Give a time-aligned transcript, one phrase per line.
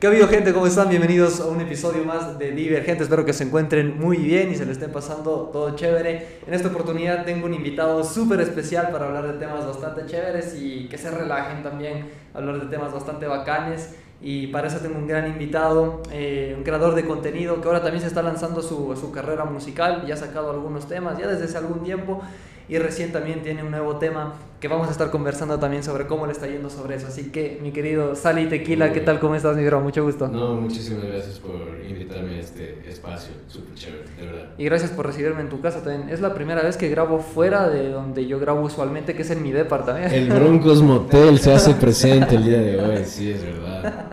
[0.00, 0.54] ¿Qué ha habido gente?
[0.54, 0.88] ¿Cómo están?
[0.88, 3.02] Bienvenidos a un episodio más de Divergente.
[3.02, 6.38] Espero que se encuentren muy bien y se le estén pasando todo chévere.
[6.46, 10.88] En esta oportunidad tengo un invitado súper especial para hablar de temas bastante chéveres y
[10.88, 13.94] que se relajen también, hablar de temas bastante bacanes.
[14.22, 18.00] Y para eso tengo un gran invitado, eh, un creador de contenido que ahora también
[18.00, 21.58] se está lanzando su, su carrera musical, ya ha sacado algunos temas ya desde hace
[21.58, 22.22] algún tiempo
[22.70, 26.26] y recién también tiene un nuevo tema que vamos a estar conversando también sobre cómo
[26.26, 27.08] le está yendo sobre eso.
[27.08, 29.18] Así que, mi querido Sally Tequila, ¿qué tal?
[29.18, 29.80] ¿Cómo estás, mi bro?
[29.80, 30.28] Mucho gusto.
[30.28, 31.52] No, muchísimas gracias por
[31.88, 34.50] invitarme a este espacio, súper chévere, de verdad.
[34.56, 36.10] Y gracias por recibirme en tu casa también.
[36.10, 39.42] Es la primera vez que grabo fuera de donde yo grabo usualmente, que es en
[39.42, 40.14] mi departamento.
[40.14, 44.10] El Broncos Motel se hace presente el día de hoy, sí, es verdad.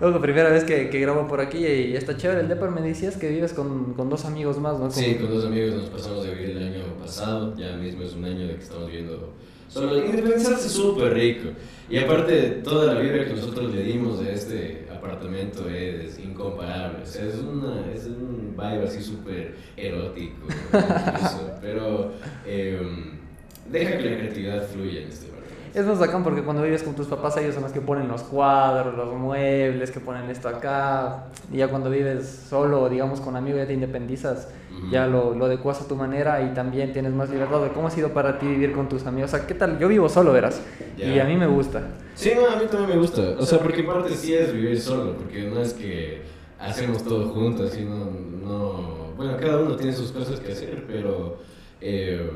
[0.00, 2.42] La primera vez que, que, grabo por aquí y está chévere.
[2.42, 4.88] El Depar me decías que vives con, con dos amigos más, ¿no?
[4.90, 6.59] Sí, con dos amigos nos pasamos de vivir
[7.10, 7.54] pasado.
[7.56, 9.32] Ya mismo es un año de que estamos viviendo
[9.68, 10.04] solo.
[10.04, 11.50] Independizarse súper rico.
[11.88, 17.02] Y aparte, toda la vida que nosotros le dimos a este apartamento es incomparable.
[17.02, 20.46] O sea, es, una, es un vibe así súper erótico.
[21.60, 22.12] pero
[22.46, 22.80] eh,
[23.70, 25.30] deja que la creatividad fluya en este
[25.72, 28.22] es más bacán porque cuando vives con tus papás, ellos son los que ponen los
[28.22, 31.26] cuadros, los muebles, que ponen esto acá.
[31.52, 34.48] Y ya cuando vives solo, digamos con amigos, ya te independizas,
[34.90, 37.60] ya lo, lo adecuas a tu manera y también tienes más libertad.
[37.74, 39.32] ¿Cómo ha sido para ti vivir con tus amigos?
[39.32, 39.78] O sea, ¿qué tal?
[39.78, 40.60] Yo vivo solo, verás.
[40.96, 41.82] Y a mí me gusta.
[42.14, 43.36] Sí, no, a mí también me gusta.
[43.38, 46.22] O sea, porque en parte sí es vivir solo, porque no es que
[46.58, 48.10] hacemos todo juntos, sino
[48.42, 49.10] no...
[49.16, 51.38] Bueno, cada uno tiene sus cosas que hacer, pero...
[51.80, 52.30] Eh,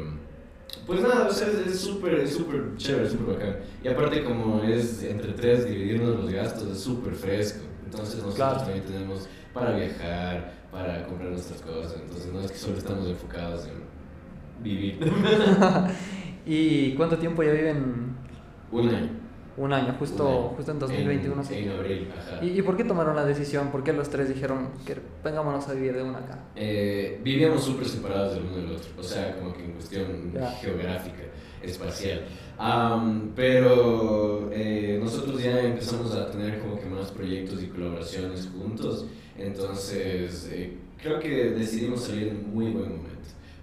[0.87, 3.57] pues nada, o sea, es súper, es súper chévere, súper bacán.
[3.83, 7.65] Y aparte como es entre tres dividirnos los gastos, es súper fresco.
[7.85, 11.95] Entonces nosotros también tenemos para viajar, para comprar nuestras cosas.
[12.03, 14.99] Entonces no es que solo estamos enfocados en vivir.
[16.47, 18.17] ¿Y cuánto tiempo ya viven?
[18.73, 19.11] Un año.
[19.57, 21.43] Un año, justo, justo en 2021.
[21.49, 22.45] En, en abril, ajá.
[22.45, 23.71] ¿Y, ¿Y, por qué tomaron la decisión?
[23.71, 26.41] ¿Por qué los tres dijeron que vengámonos a vivir de una acá?
[26.57, 30.51] Eh, vivíamos súper separados del uno del otro, o sea, como que en cuestión yeah.
[30.61, 31.23] geográfica,
[31.63, 32.23] espacial.
[32.59, 39.07] Um, pero eh, nosotros ya empezamos a tener como que más proyectos y colaboraciones juntos,
[39.39, 43.15] entonces eh, creo que decidimos salir en muy buen momento.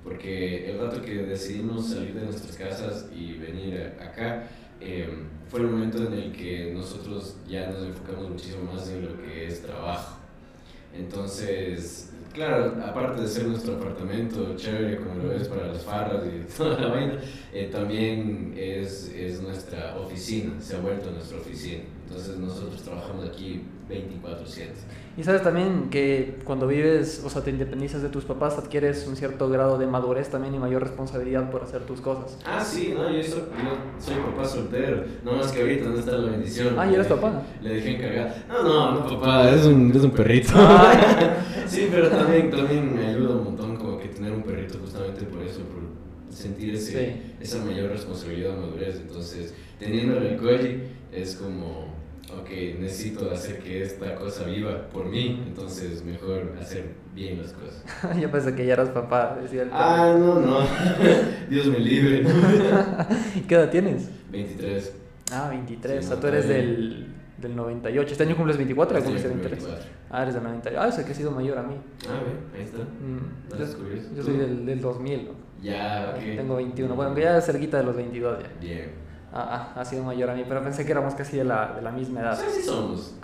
[0.04, 4.48] Porque el rato que decidimos salir de nuestras casas y venir acá,
[4.80, 5.08] eh,
[5.48, 9.48] fue el momento en el que nosotros ya nos enfocamos muchísimo más en lo que
[9.48, 10.18] es trabajo.
[10.98, 16.52] Entonces, claro, aparte de ser nuestro apartamento chévere como lo es para las farras y
[16.58, 17.20] toda la vaina,
[17.54, 21.84] eh, también es, es nuestra oficina, se ha vuelto nuestra oficina.
[22.12, 24.68] Entonces nosotros trabajamos aquí 24/7.
[25.18, 29.16] Y sabes también que cuando vives, o sea, te independizas de tus papás, adquieres un
[29.16, 32.38] cierto grado de madurez también y mayor responsabilidad por hacer tus cosas.
[32.46, 36.18] Ah, sí, no, yo soy, yo soy papá soltero, no más que ahorita, ¿dónde está
[36.18, 36.76] la bendición?
[36.78, 37.44] Ah, ¿y eres papá?
[37.62, 38.46] Le dejé encargar.
[38.50, 40.52] No, no, no, papá, es un, es un perrito.
[41.68, 45.42] sí, pero también, también me ayuda un montón como que tener un perrito justamente por
[45.44, 45.82] eso, por
[46.30, 47.36] sentir ese, sí.
[47.40, 48.98] esa mayor responsabilidad, madurez.
[48.98, 52.50] Entonces, teniendo el koji es como ok,
[52.80, 57.84] necesito hacer que esta cosa viva por mí, entonces mejor hacer bien las cosas.
[58.20, 60.60] Yo pensé que ya eras papá, decía el Ah, no, no,
[61.50, 62.26] Dios me libre.
[63.48, 64.10] ¿Qué edad tienes?
[64.32, 64.94] 23.
[65.32, 68.12] Ah, 23, sí, o sea, tú eres del, del 98.
[68.12, 69.68] ¿Este año cumples 24 o cumples 23?
[70.10, 70.82] Ah, eres del 98.
[70.82, 71.76] Ah, o sea, que has sido mayor a mí.
[72.08, 72.80] Ah, ve, ahí está.
[72.80, 75.30] Mm, yo, yo, soy del, del 2000.
[75.62, 76.36] Ya, ok.
[76.38, 78.50] Tengo 21, bueno, ya cerquita de los 22 ya.
[78.60, 79.01] Bien.
[79.34, 81.92] Ah, ha sido mayor a mí, pero pensé que éramos casi de la, de la
[81.92, 82.38] misma edad.
[82.38, 83.16] Sí, sí somos.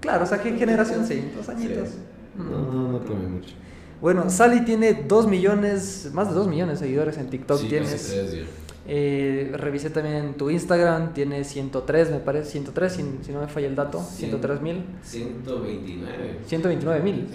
[0.00, 1.04] Claro, o sea, ¿qué generación?
[1.04, 1.88] Sí, dos añitos.
[1.88, 1.98] Sí.
[2.36, 3.54] No, no, no come mucho.
[4.00, 7.58] Bueno, Sally tiene dos millones, más de dos millones de seguidores en TikTok.
[7.58, 8.46] Sí, tienes, casi tres,
[8.86, 13.66] eh, revisé también tu Instagram, tiene 103, me parece, 103, si, si no me falla
[13.66, 14.84] el dato, 103 mil.
[15.02, 16.38] 129.
[16.46, 17.28] 129 mil.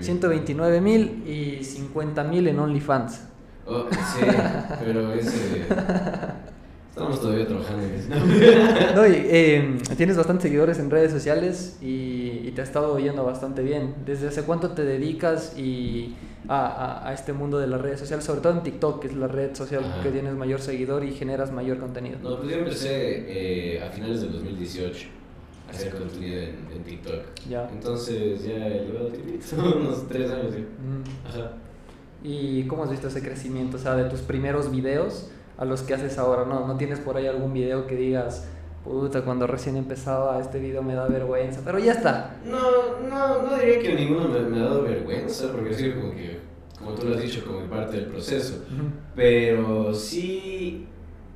[0.00, 3.20] 129 mil y 50 mil en OnlyFans.
[3.64, 4.26] Oh, sí,
[4.84, 5.66] pero ese...
[6.92, 8.08] Estamos todavía trabajando en eso.
[8.94, 13.24] no, y, eh, tienes bastantes seguidores en redes sociales y, y, te ha estado yendo
[13.24, 13.94] bastante bien.
[14.04, 16.14] ¿Desde hace cuánto te dedicas y
[16.48, 18.26] a, a, a, este mundo de las redes sociales?
[18.26, 20.02] Sobre todo en TikTok, que es la red social Ajá.
[20.02, 22.18] que tienes mayor seguidor y generas mayor contenido.
[22.22, 25.08] No, pues yo empecé eh, a finales del 2018
[25.68, 27.22] a hacer contenido en, en TikTok.
[27.48, 27.70] Ya.
[27.72, 29.08] Entonces ya he llevado
[29.78, 30.54] unos tres años.
[30.54, 30.66] ¿sí?
[31.26, 31.52] Ajá.
[32.22, 33.78] ¿Y cómo has visto ese crecimiento?
[33.78, 35.30] O sea, de tus primeros videos
[35.62, 36.66] a los que haces ahora, ¿no?
[36.66, 38.48] ¿No tienes por ahí algún video que digas,
[38.82, 41.60] puta, cuando recién empezaba este video me da vergüenza?
[41.64, 42.34] Pero ya está.
[42.44, 46.40] No, no, no diría que ninguno me, me ha dado vergüenza, porque es como que,
[46.76, 48.54] como tú lo has dicho, como parte del proceso.
[48.56, 48.90] Uh -huh.
[49.14, 50.88] Pero sí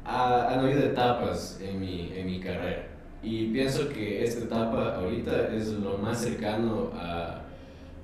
[0.04, 2.84] ha, han habido etapas en mi, en mi carrera.
[3.22, 7.42] Y pienso que esta etapa ahorita es lo más cercano a,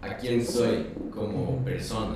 [0.01, 2.15] a quién soy como persona.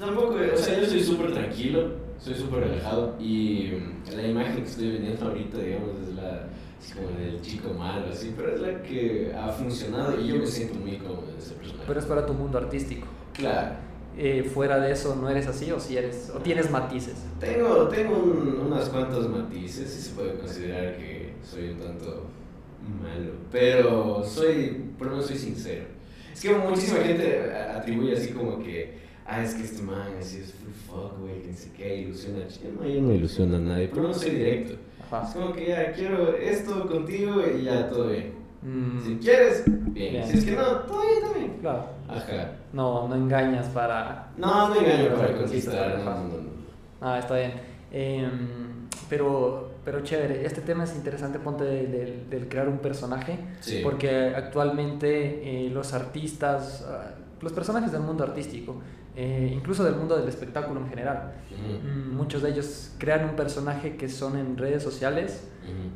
[0.00, 3.72] Tampoco, o sea, yo soy súper tranquilo, soy súper relajado y
[4.14, 6.48] la imagen que estoy vendiendo ahorita, digamos, es la
[6.80, 10.46] es como del chico malo, así, pero es la que ha funcionado y yo me
[10.46, 11.84] siento muy cómodo en ese personaje.
[11.86, 13.06] Pero es para tu mundo artístico.
[13.34, 13.76] Claro.
[14.16, 17.24] Eh, fuera de eso, ¿no eres así o si eres, o tienes matices?
[17.38, 18.16] Tengo, tengo
[18.64, 22.26] unas cuantas matices y se puede considerar que soy un tanto
[23.00, 25.84] malo, pero soy, por lo menos soy sincero.
[26.32, 30.54] Es que muchísima gente atribuye así como que, ah, es que este man así es
[30.54, 32.38] full fuck, güey, que no sé qué, ilusiona.
[32.80, 34.74] No, yo no ilusiona a nadie, pero no soy directo.
[34.74, 38.32] Es como que ya quiero esto contigo y ya todo bien.
[38.62, 39.00] Mm.
[39.04, 40.26] Si quieres, bien.
[40.26, 41.58] Si es que no, todo bien también.
[41.60, 41.86] Claro.
[42.08, 42.52] Ajá.
[42.72, 44.30] No, no engañas para.
[44.36, 46.02] No, no engaño para conquistar.
[47.00, 47.52] Ah, está bien.
[47.90, 53.80] Em, pero, pero chévere, este tema es interesante, ponte del crear un personaje, sí.
[53.82, 58.82] porque actualmente eh, los artistas, ah, los personajes del mundo artístico,
[59.20, 61.32] eh, incluso del mundo del espectáculo en general.
[61.50, 65.48] Mm, muchos de ellos crean un personaje que son en redes sociales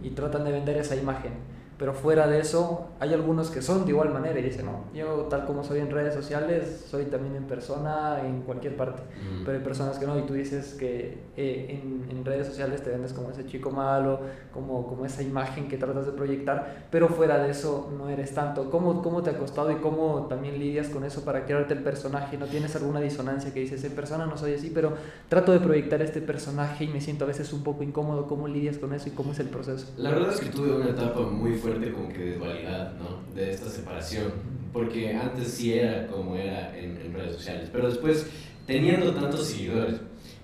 [0.02, 1.32] y tratan de vender esa imagen
[1.78, 5.26] pero fuera de eso, hay algunos que son de igual manera y dicen, no, yo
[5.30, 9.02] tal como soy en redes sociales, soy también en persona, en cualquier parte.
[9.44, 12.90] Pero hay personas que no, y tú dices que eh, en, en, redes sociales te
[12.90, 14.20] vendes como ese chico malo,
[14.52, 18.70] como, como esa imagen que tratas de proyectar, pero fuera de eso no eres tanto.
[18.70, 22.36] ¿Cómo, ¿Cómo te ha costado y cómo también lidias con eso para crearte el personaje?
[22.38, 24.94] ¿No tienes alguna disonancia que dices, en persona no soy así, pero
[25.28, 28.26] trato de proyectar este personaje y me siento a veces un poco incómodo?
[28.26, 29.92] ¿Cómo lidias con eso y cómo es el proceso?
[29.96, 33.22] La verdad es que tuve una etapa muy fuerte como que de dualidad, ¿no?
[33.34, 34.32] De esta separación.
[34.72, 38.26] Porque antes sí era como era en, redes sociales, pero después,
[38.66, 40.00] teniendo tantos seguidores,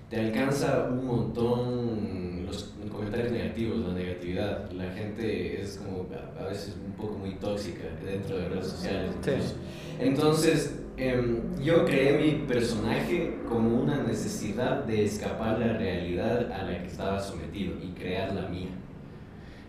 [0.09, 4.71] te alcanza un montón los comentarios negativos, la negatividad.
[4.71, 6.07] La gente es como
[6.39, 9.11] a veces un poco muy tóxica dentro de redes sociales.
[9.99, 16.79] Entonces, em, yo creé mi personaje como una necesidad de escapar la realidad a la
[16.79, 18.69] que estaba sometido y crear la mía.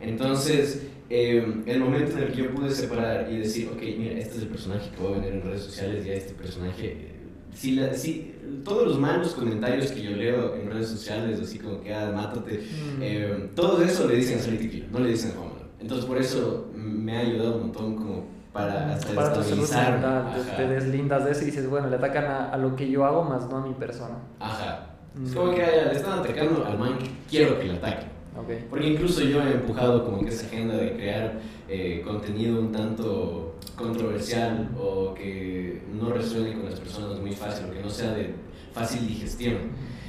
[0.00, 4.36] Entonces, Em, el momento en el que yo pude separar y decir, ok, mira, este
[4.36, 7.16] es el personaje que voy a vender en redes sociales, ya este personaje,
[7.52, 8.32] si, la, si
[8.64, 12.58] todos los malos comentarios que yo leo en redes sociales, así como que, ah, mátate,
[12.58, 13.02] mm.
[13.02, 15.64] eh, todo eso le dicen a Salty no le dicen a Homer.
[15.80, 20.32] Entonces por eso me ha ayudado un montón como para hasta para estabilizar.
[20.32, 23.04] Te, te, deslindas de eso y dices, bueno, le atacan a, a, lo que yo
[23.04, 24.14] hago más no a mi persona.
[24.38, 24.90] Ajá.
[25.24, 28.19] Es como que le están atacando al man que quiero que le ataquen.
[28.68, 33.56] Porque incluso yo he empujado como que esa agenda de crear eh, contenido un tanto
[33.76, 38.34] controversial o que no resuene con las personas muy fácil o que no sea de
[38.72, 39.56] fácil digestión.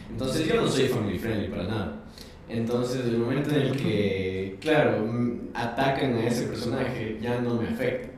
[0.10, 1.96] Entonces yo no soy family friendly para nada.
[2.48, 5.06] Entonces el momento en el que, claro,
[5.54, 8.10] atacan a ese personaje ya no me afecta.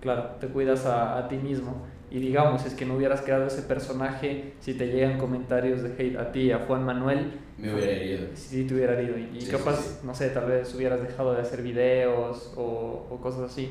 [0.00, 3.62] Claro, te cuidas a, a ti mismo y digamos, es que no hubieras creado ese
[3.62, 8.26] personaje, si te llegan comentarios de hate a ti, a Juan Manuel, me hubiera herido.
[8.34, 9.16] Sí, te hubiera herido.
[9.16, 13.70] Y capaz, no sé, tal vez hubieras dejado de hacer videos o, o cosas así.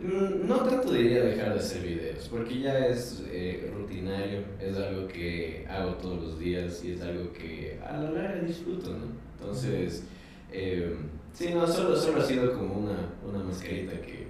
[0.00, 5.06] Mm, no tanto diría dejar de hacer videos, porque ya es eh, rutinario, es algo
[5.06, 9.08] que hago todos los días y es algo que a la larga disfruto, ¿no?
[9.38, 10.04] Entonces,
[10.50, 10.96] eh,
[11.34, 14.28] sí, no, solo, solo ha sido como una, una mascarita que,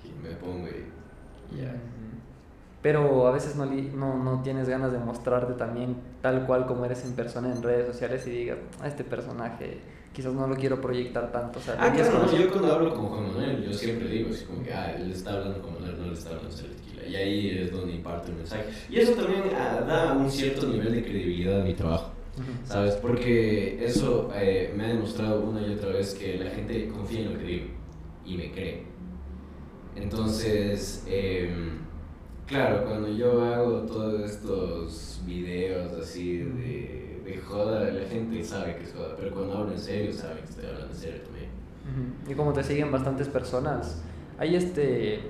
[0.00, 1.74] que me pongo y ya
[2.82, 7.04] pero a veces no, no, no, tienes ganas de mostrarte también tal cual como eres
[7.04, 9.78] en persona en redes sociales y digas, a este personaje
[10.12, 11.58] quizás no lo quiero proyectar tanto.
[11.58, 14.62] O sea, ah, claro, yo cuando hablo con Juan Manuel, yo siempre digo, así como
[14.62, 17.08] que, ah, él está hablando con Manuel, no le está hablando a.
[17.08, 18.64] Y ahí es donde imparto el mensaje.
[18.88, 22.10] Y eso también ah, da un cierto nivel de credibilidad a mi trabajo.
[22.64, 22.94] ¿Sabes?
[22.94, 27.32] Porque eso eh, me ha demostrado una y otra vez que la gente confía en
[27.32, 27.66] lo que digo
[28.24, 28.84] y me cree.
[29.94, 31.52] Entonces, eh,
[32.46, 38.84] Claro, cuando yo hago todos estos videos así de, de joda, la gente sabe que
[38.84, 41.50] es joda, pero cuando hablo en serio, saben que estoy hablando en serio también.
[42.28, 44.02] Y como te siguen bastantes personas,
[44.38, 45.20] hay este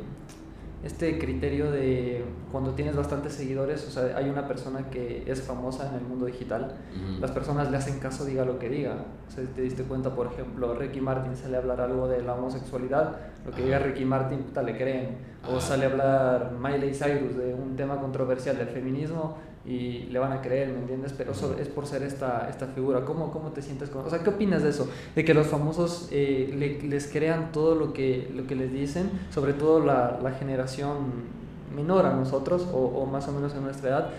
[0.84, 5.88] este criterio de cuando tienes bastantes seguidores, o sea, hay una persona que es famosa
[5.88, 6.74] en el mundo digital,
[7.20, 8.96] las personas le hacen caso diga lo que diga.
[9.28, 12.34] O sea, te diste cuenta, por ejemplo, Ricky Martin sale a hablar algo de la
[12.34, 15.32] homosexualidad, lo que diga Ricky Martin, puta, le creen.
[15.48, 20.32] O sale a hablar Miley Cyrus de un tema controversial del feminismo, y le van
[20.32, 21.14] a creer, ¿me entiendes?
[21.16, 23.04] Pero eso es por ser esta, esta figura.
[23.04, 24.88] ¿Cómo, ¿Cómo te sientes con O sea, ¿qué opinas de eso?
[25.14, 29.52] De que los famosos eh, les crean todo lo que, lo que les dicen, sobre
[29.52, 31.42] todo la, la generación
[31.74, 34.10] menor a nosotros o, más o menos en nuestra edad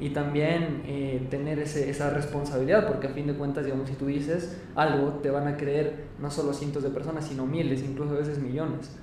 [0.00, 4.06] y también eh, tener ese, esa responsabilidad porque a fin de cuentas digamos si tú
[4.06, 8.18] dices algo te van a creer no solo cientos de personas sino miles incluso a
[8.18, 8.96] veces millones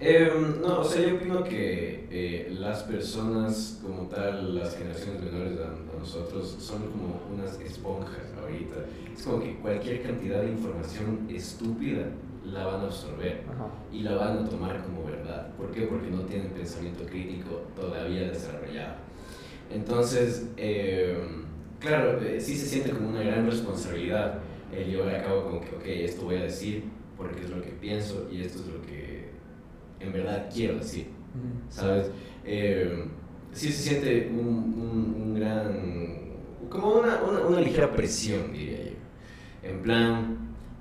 [0.00, 5.58] em, no o sea yo opino que eh, las personas como tal las generaciones menores
[5.60, 8.76] a, nosotros son como unas esponjas ahorita
[9.16, 12.06] es como que cualquier cantidad de información estúpida
[12.52, 13.42] la van a absorber
[13.92, 15.54] y la van a tomar como verdad.
[15.56, 15.82] ¿Por qué?
[15.82, 18.96] Porque no tienen pensamiento crítico todavía desarrollado.
[19.70, 21.18] Entonces, eh,
[21.78, 24.38] claro, eh, sí se siente como una gran responsabilidad
[24.74, 26.84] el llevar a cabo como que, ok, esto voy a decir
[27.16, 28.97] porque es lo que pienso y esto es lo que
[30.00, 31.06] en verdad quiero decir,
[31.68, 32.10] ¿sabes?
[32.44, 33.04] Eh,
[33.52, 39.68] sí se siente un, un, gran, como una, una, una ligera presión, diría yo.
[39.68, 40.38] En plan,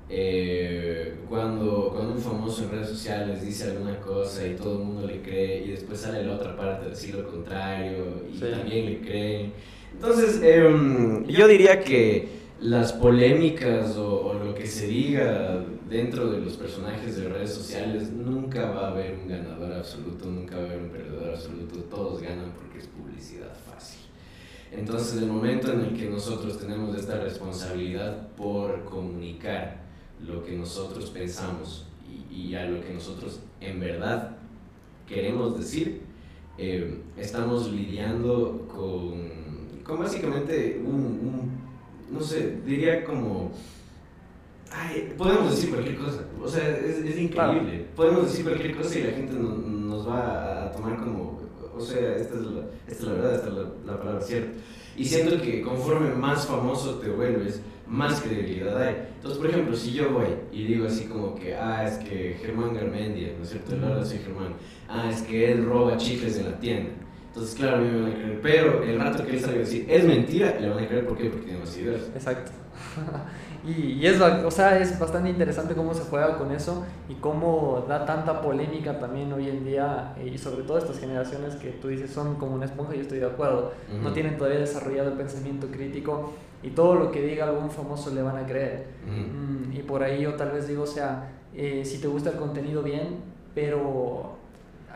[0.09, 5.05] eh, cuando, cuando un famoso en redes sociales dice alguna cosa y todo el mundo
[5.05, 9.01] le cree y después sale la otra parte a decir lo contrario y también le
[9.01, 9.53] creen.
[9.93, 16.53] Entonces, em, yo diría que las polémicas o, lo que se diga dentro de los
[16.53, 20.81] personajes de redes sociales nunca va a haber un ganador absoluto, nunca va a haber
[20.81, 23.99] un perdedor absoluto, todos ganan porque es publicidad fácil.
[24.71, 29.85] Entonces, el momento en el que nosotros tenemos esta responsabilidad por comunicar,
[30.25, 31.85] lo que nosotros pensamos
[32.31, 34.37] y, a lo que nosotros en verdad
[35.07, 36.01] queremos decir,
[36.57, 39.29] eh, estamos lidiando con,
[39.83, 41.56] con básicamente un,
[42.11, 43.51] no sé, diría como...
[44.71, 47.85] Ay, podemos decir cualquier cosa, o sea, es, es increíble.
[47.95, 51.39] Podemos decir cualquier cosa y la gente nos va a tomar como,
[51.75, 54.51] o sea, esta es la, esta es la verdad, esta es la, la palabra cierta.
[54.97, 58.95] Y siento que conforme más famoso te vuelves, más credibilidad hay.
[59.15, 62.73] Entonces, por ejemplo, si yo voy y digo así como que, ah, es que Germán
[62.73, 63.73] Garmendia, ¿no es cierto?
[63.73, 64.55] El verdad soy Germán.
[64.89, 66.91] Ah, es que él roba chicles en la tienda.
[67.37, 68.41] Entonces, claro, a mí me van a creer.
[68.41, 71.15] Pero el rato que él salga a decir, es mentira, le van a creer, ¿por
[71.15, 71.29] qué?
[71.29, 72.01] Porque tiene más ideas.
[72.15, 72.51] Exacto.
[73.67, 77.85] y, y, es, o sea, es bastante interesante cómo se juega con eso y cómo
[77.87, 81.89] da tanta polémica también hoy en día eh, y sobre todo estas generaciones que tú
[81.89, 85.67] dices son como una esponja, yo estoy de acuerdo, no tienen todavía desarrollado el pensamiento
[85.67, 88.87] crítico y todo lo que diga algún famoso le van a creer.
[89.05, 92.37] Mm, y por ahí yo tal vez digo, o sea, eh, si te gusta el
[92.37, 93.17] contenido bien,
[93.53, 94.36] pero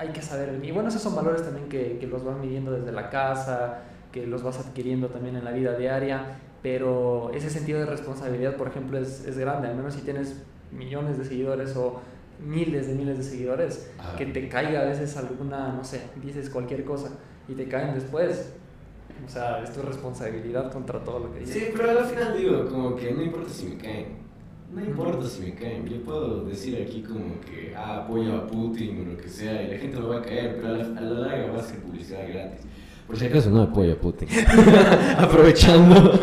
[0.02, 0.60] hay que saber.
[0.64, 4.26] Y bueno, esos son valores también que, que, los vas midiendo desde la casa, que
[4.26, 8.98] los vas adquiriendo también en la vida diaria, pero ese sentido de responsabilidad, por ejemplo,
[8.98, 10.42] es, es grande, al menos si tienes
[10.72, 12.02] millones de seguidores o
[12.44, 16.84] miles de miles de seguidores, que te caiga a veces alguna, no sé, dices cualquier
[16.84, 17.10] cosa
[17.48, 18.54] y te caen después,
[19.24, 21.56] o sea, es tu responsabilidad contra todo lo que dices.
[21.56, 24.31] Sí, pero al final digo, como que no importa si me caen.
[24.74, 29.02] No importa si me caen, yo puedo decir aquí como que ah, apoyo a Putin
[29.02, 31.02] o lo que sea y la gente me va a caer, pero a la, a
[31.02, 32.62] la larga va a ser publicidad gratis.
[33.06, 34.30] Por si acaso no apoyo a Putin.
[35.18, 36.18] Aprovechando.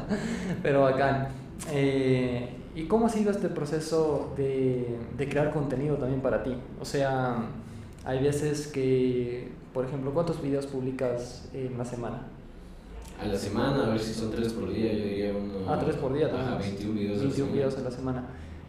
[0.62, 1.28] pero bacán.
[1.70, 6.56] Eh, ¿Y cómo ha sido este proceso de, de crear contenido también para ti?
[6.80, 7.36] O sea,
[8.06, 12.28] hay veces que, por ejemplo, ¿cuántos videos publicas en la semana?
[13.20, 15.70] A la semana, a ver si son tres por día, yo diría uno.
[15.70, 16.48] Ah, tres por día también.
[16.48, 17.20] Ajá, 21 videos.
[17.20, 18.24] 21 videos a la semana.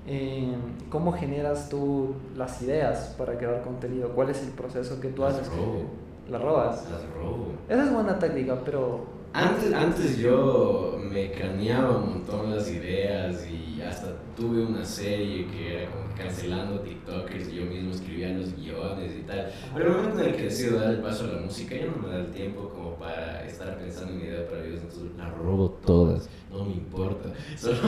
[0.06, 0.54] Eh,
[0.90, 4.10] ¿Cómo generas tú las ideas para crear contenido?
[4.10, 5.48] ¿Cuál es el proceso que tú haces?
[5.48, 5.86] Las robo.
[6.30, 6.90] ¿Las robas?
[6.92, 7.48] Las robo.
[7.70, 9.23] Esa es buena técnica, pero...
[9.34, 15.74] Antes, antes yo me craneaba un montón las ideas y hasta tuve una serie que
[15.74, 19.52] era como cancelando TikTokers y yo mismo escribía los guiones y tal.
[19.74, 21.98] Pero el momento en el que decido dar el paso a la música ya no
[21.98, 25.36] me da el tiempo como para estar pensando en mi idea para videos, entonces las
[25.36, 27.34] robo todas, no me importa.
[27.58, 27.80] Solo,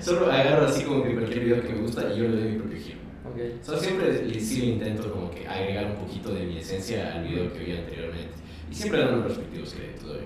[0.00, 2.58] solo agarro así como que cualquier video que me gusta y yo le doy mi
[2.58, 2.98] propio giro.
[3.34, 3.58] Okay.
[3.62, 7.58] So, siempre sí intento como que agregar un poquito de mi esencia al video que
[7.58, 8.32] vi anteriormente.
[8.70, 10.20] Y siempre dando los respectivos créditos,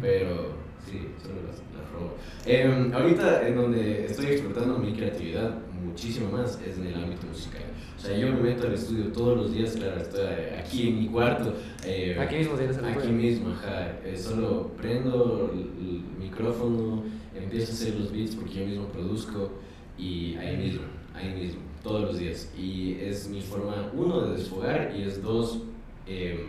[0.00, 0.54] Pero
[0.84, 2.16] sí, solo las, las robo.
[2.44, 5.58] Eh, ahorita en donde estoy explotando mi creatividad
[5.96, 7.62] muchísimo más es en el ámbito musical.
[7.96, 10.26] O sea, yo me meto al estudio todos los días, claro, estoy
[10.58, 11.54] aquí en mi cuarto.
[11.84, 13.92] Eh, aquí mismo tienes el Aquí mismo, ajá.
[14.04, 17.04] Eh, solo prendo el, micrófono,
[17.34, 19.52] empiezo a hacer los beats porque yo mismo produzco
[19.96, 20.82] y ahí mismo,
[21.14, 22.52] ahí mismo, todos los días.
[22.58, 25.62] Y es mi forma, uno, de desfogar y es dos,
[26.06, 26.48] em,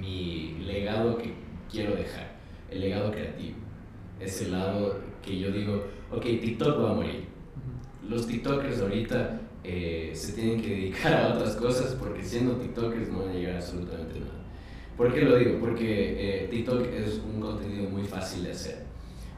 [0.00, 1.34] mi legado que
[1.70, 2.31] quiero dejar,
[2.72, 3.58] el legado creativo.
[4.20, 7.32] Ese lado que yo digo, ok, TikTok va a morir
[8.08, 13.20] los TikTokers ahorita eh, se tienen que dedicar a otras cosas porque siendo TikTokers no
[13.20, 14.32] van a llegar a absolutamente nada.
[14.96, 15.58] ¿Por qué lo digo?
[15.60, 18.82] Porque eh, TikTok es un contenido muy fácil de hacer.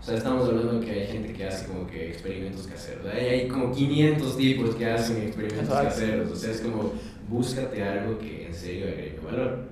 [0.00, 3.06] O sea, estamos hablando que hay gente que hace como que experimentos caseros.
[3.06, 6.30] Hay, hay como 500 tipos que hacen experimentos caseros.
[6.30, 6.92] O sea, es como
[7.28, 9.64] búscate algo que en serio agregue valor.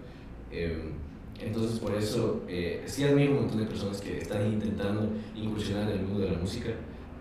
[0.51, 0.93] Em,
[1.45, 5.99] entonces, por eso, eh, sí admiro un montón de personas que están intentando incursionar en
[5.99, 6.71] el mundo de la música,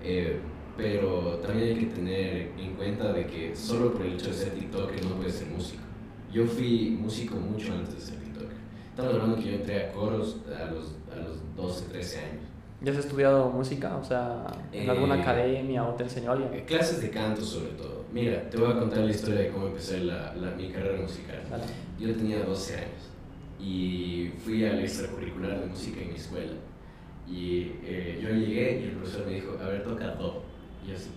[0.04, 0.40] eh,
[0.78, 4.52] pero también hay que tener en cuenta de que solo por el hecho de ser
[4.52, 5.84] TikToker no puedes ser músico.
[6.32, 8.58] Yo fui músico mucho antes de ser TikToker.
[8.90, 12.44] Estamos hablando que yo entré a coros a los, a los 12, 13 años.
[12.82, 13.96] ¿Ya has estudiado música?
[13.98, 16.54] O sea, ¿en alguna eh, academia o te enseñó alguien?
[16.54, 18.06] Eh, clases de canto sobre todo.
[18.12, 21.42] Mira, te voy a contar la historia de cómo empecé la, la mi carrera musical.
[22.00, 23.11] Yo tenía 12 años
[23.62, 26.54] y fui al extracurricular de música en mi escuela.
[27.28, 30.44] Y eh, yo llegué y el profesor me dijo, a ver, toca do.
[30.84, 31.10] Y yo así,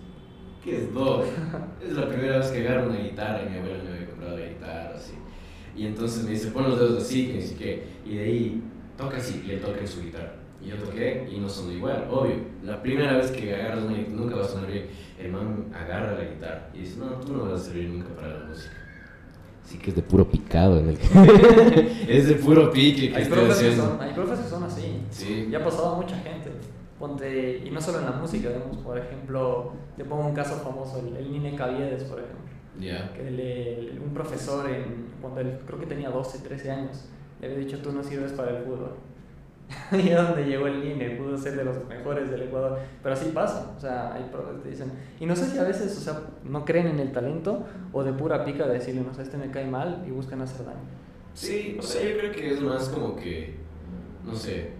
[0.63, 1.25] ¿qué es do?
[1.83, 4.45] es la primera vez que agarro una guitarra y mi abuela me había comprado la
[4.45, 5.13] guitarra, así.
[5.75, 7.81] Y entonces me dice, pon los dedos así, que ni siquiera.
[8.05, 8.63] Y de ahí,
[8.95, 10.35] toca así, y le toca en su guitarra.
[10.61, 12.35] Y yo toqué y no sonó igual, obvio.
[12.63, 14.85] La primera vez que agarras una guitarra nunca va a sonar bien.
[15.19, 18.39] El man agarra la guitarra y dice, no, tú no vas a servir nunca para
[18.39, 18.84] la música.
[19.65, 20.97] Sí que es de puro picado en el
[22.07, 25.01] Es de puro pique que hay profes que son, Hay profes que son así.
[25.09, 25.47] Sí.
[25.49, 26.51] Ya ha pasado a mucha gente.
[26.99, 30.99] Ponte, y no solo en la música, vemos, por ejemplo, te pongo un caso famoso,
[30.99, 32.45] el, el Nine Caviedes, por ejemplo.
[32.79, 33.11] Yeah.
[33.13, 37.05] Que le, un profesor, en, cuando él creo que tenía 12, 13 años,
[37.41, 38.95] le había dicho, tú no sirves para el fútbol.
[39.91, 42.79] y a donde llegó el INE, pudo ser de los mejores del Ecuador.
[43.01, 44.91] Pero así pasa, o sea, hay profes que dicen.
[45.19, 48.13] Y no sé si a veces, o sea, no creen en el talento o de
[48.13, 50.79] pura pica de decirle, no sé, este me cae mal y buscan hacer daño.
[51.33, 53.55] Sí, o sea, yo creo que es más como que,
[54.25, 54.71] no sé,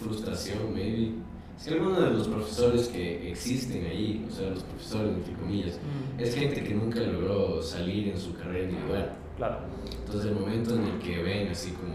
[0.00, 1.12] frustración, maybe.
[1.56, 5.78] Si alguno de los profesores que existen ahí, o sea, los profesores, entre comillas,
[6.18, 9.12] es gente que nunca logró salir en su carrera individual.
[9.36, 9.58] Claro.
[10.00, 11.94] Entonces, el momento en el que ven así como,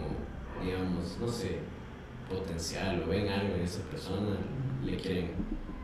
[0.64, 1.58] digamos, no sé,
[2.30, 4.36] potencial o ven algo en esa persona,
[4.84, 5.30] le quieren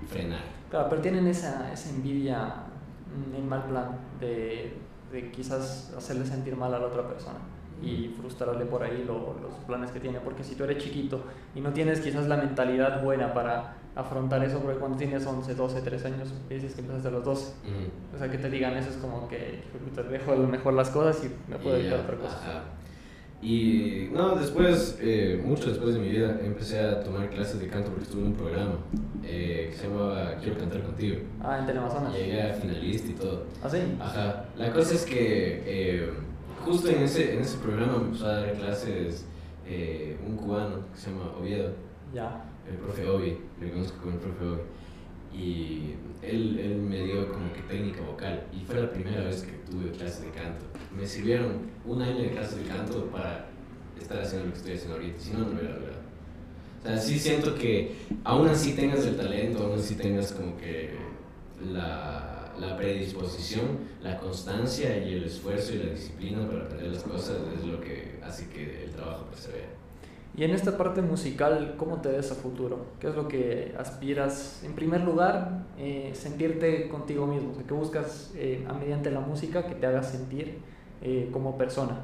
[0.06, 0.40] frenar.
[0.70, 2.54] Claro, pero tienen esa, esa envidia
[3.36, 4.74] en mal plan de,
[5.12, 7.38] de, quizás hacerle sentir mal a la otra persona
[7.82, 10.20] y frustrarle por ahí los planes que tiene.
[10.20, 11.24] Porque si tú eres chiquito
[11.54, 15.80] y no tienes quizás la mentalidad buena para afrontar eso, porque cuando tienes 11, 12,
[15.82, 17.52] 13 años, dices que empiezas de los 12.
[18.14, 19.62] O sea, que te digan eso es como que
[19.94, 22.64] te dejo mejor las cosas y me puedo dedicar a otra cosa.
[23.42, 27.90] Y no, después, eh, mucho después de mi vida, empecé a tomar clases de canto
[27.90, 28.76] porque estuve en un programa
[29.22, 31.18] eh, que se llamaba Quiero cantar contigo.
[31.42, 32.14] Ah, en Teleamazonas.
[32.14, 33.44] Llegué a finalista y todo.
[33.62, 33.78] ¿Ah, sí?
[34.00, 34.46] Ajá.
[34.56, 36.10] La cosa es que eh,
[36.64, 39.26] justo en ese, en ese programa me empezó a dar clases
[40.26, 41.72] un cubano que se llama Oviedo.
[42.14, 42.44] Ya.
[42.68, 44.60] El profe Ovi, le conozco como el profe Ovi.
[45.36, 49.52] Y él, él me dio como que técnica vocal y fue la primera vez que
[49.70, 50.64] tuve clases de canto
[50.96, 53.46] me sirvieron un año de clase de canto para
[54.00, 56.00] estar haciendo lo que estoy haciendo ahorita, si no, no lo hubiera logrado.
[56.80, 60.94] O sea, sí siento que aún así tengas el talento, aún así tengas como que
[61.72, 67.38] la, la predisposición, la constancia y el esfuerzo y la disciplina para aprender las cosas
[67.58, 69.75] es lo que hace que el trabajo persevere.
[70.36, 72.88] Y en esta parte musical, ¿cómo te ves a futuro?
[73.00, 74.62] ¿Qué es lo que aspiras?
[74.64, 79.66] En primer lugar, eh, sentirte contigo mismo, o sea, que buscas eh, mediante la música
[79.66, 80.58] que te haga sentir
[81.00, 82.00] eh, como persona.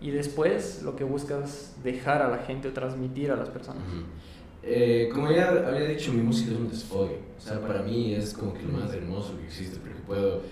[0.00, 3.84] Y después lo que buscas dejar a la gente o transmitir a las personas.
[4.64, 7.20] Eh, como ya había dicho, mi música es un desfogue.
[7.38, 10.42] O sea, para mí es como que lo más hermoso que existe porque puedo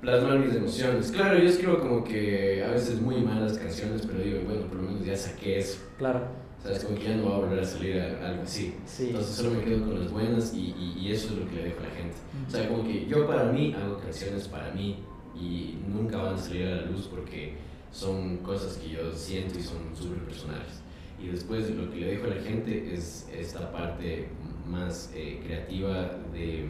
[0.00, 1.10] plasmar mis emociones.
[1.10, 4.82] Claro, yo escribo como que a veces muy malas canciones, pero digo, bueno, por lo
[4.84, 5.80] menos ya saqué eso.
[5.98, 6.43] Claro.
[6.64, 8.74] O sea, es como que ya no va a volver a salir algo así.
[8.86, 9.08] Sí.
[9.08, 11.64] Entonces solo me quedo con las buenas y, y, y, eso es lo que le
[11.64, 12.16] dejo a la gente.
[12.48, 14.96] O sea, como que yo para mí hago canciones para mí
[15.38, 17.54] y nunca van a salir a la luz porque
[17.90, 20.80] son cosas que yo siento y son súper personales.
[21.22, 24.28] Y después lo que le dejo a la gente es esta parte
[24.66, 26.64] más eh, creativa de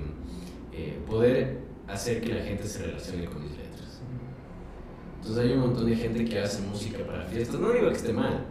[0.72, 4.00] eh, poder hacer que la gente se relacione con mis letras.
[5.18, 8.12] Entonces hay un montón de gente que hace música para fiestas, no digo que esté
[8.12, 8.44] mal,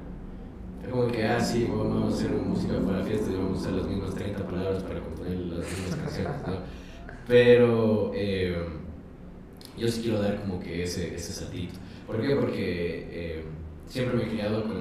[0.91, 3.87] como que, ah, sí, vamos a hacer música para fiestas y vamos a usar las
[3.87, 6.53] mismas 30 palabras para componer las mismas canciones, ¿no?
[7.27, 8.11] Pero...
[8.13, 8.83] Eh,
[9.77, 11.79] yo sí quiero dar como que ese, ese saltito.
[12.05, 12.35] ¿Por qué?
[12.35, 13.43] Porque eh,
[13.87, 14.75] siempre me he criado con,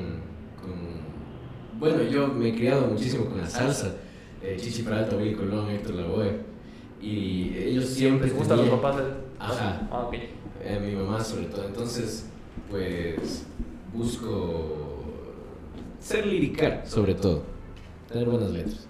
[0.60, 3.96] con, Bueno, yo me he criado muchísimo con la salsa.
[4.42, 6.40] Eh, Chichi Peralta, Willy Colón, Héctor Lavoe.
[7.00, 8.28] Y ellos siempre...
[8.28, 9.02] ¿Te gustan los papás de...?
[9.38, 9.88] Ajá.
[9.90, 10.14] Ah, ok.
[10.14, 11.66] Eh, mi mamá sobre todo.
[11.66, 12.26] Entonces,
[12.70, 13.46] pues
[13.92, 14.91] busco
[16.02, 17.44] ser lirical sobre todo.
[18.08, 18.88] Tener buenas letras.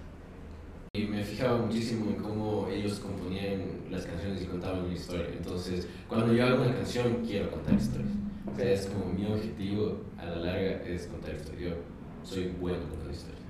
[0.95, 5.27] Y me fijaba muchísimo en cómo ellos componían las canciones y contaban una historia.
[5.35, 8.11] Entonces, cuando yo hago una canción, quiero contar historias.
[8.51, 11.71] O sea, es como mi objetivo a la larga es contar historias.
[11.71, 13.41] Yo soy bueno contando historias.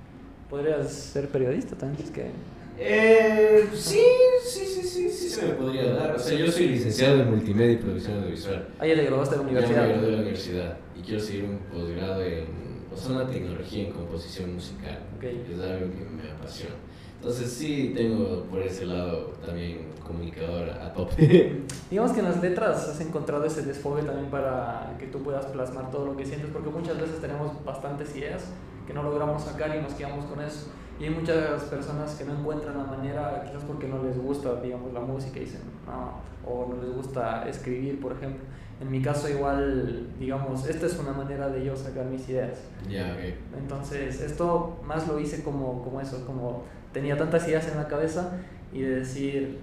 [0.48, 2.02] ¿Podrías ser periodista también?
[2.02, 2.30] Es que...
[2.78, 4.02] Eh, sí,
[4.42, 6.16] sí, sí, sí, sí se me podría dar.
[6.16, 8.68] O sea, yo soy licenciado en multimedia y producción audiovisual.
[8.78, 9.76] Ah, ya te graduaste de la universidad.
[9.76, 12.63] Ya me gradué de la universidad y quiero seguir un posgrado en,
[12.94, 14.98] o sea, una tecnología en composición musical.
[15.16, 15.46] Okay.
[15.52, 16.76] Es algo que me apasiona.
[17.16, 21.62] Entonces sí tengo por ese lado también comunicador a tope.
[21.90, 25.90] Digamos que en las letras has encontrado ese desfogue también para que tú puedas plasmar
[25.90, 28.44] todo lo que sientes, porque muchas veces tenemos bastantes ideas
[28.86, 30.66] que no logramos sacar y nos quedamos con eso.
[31.00, 34.92] Y hay muchas personas que no encuentran la manera, quizás porque no les gusta, digamos,
[34.92, 38.44] la música y dicen, no, o no les gusta escribir, por ejemplo.
[38.80, 42.58] En mi caso igual, digamos, esta es una manera de yo sacar mis ideas.
[42.88, 43.16] Ya,
[43.56, 48.32] Entonces, esto más lo hice como, como eso, como tenía tantas ideas en la cabeza
[48.72, 49.58] y de decir,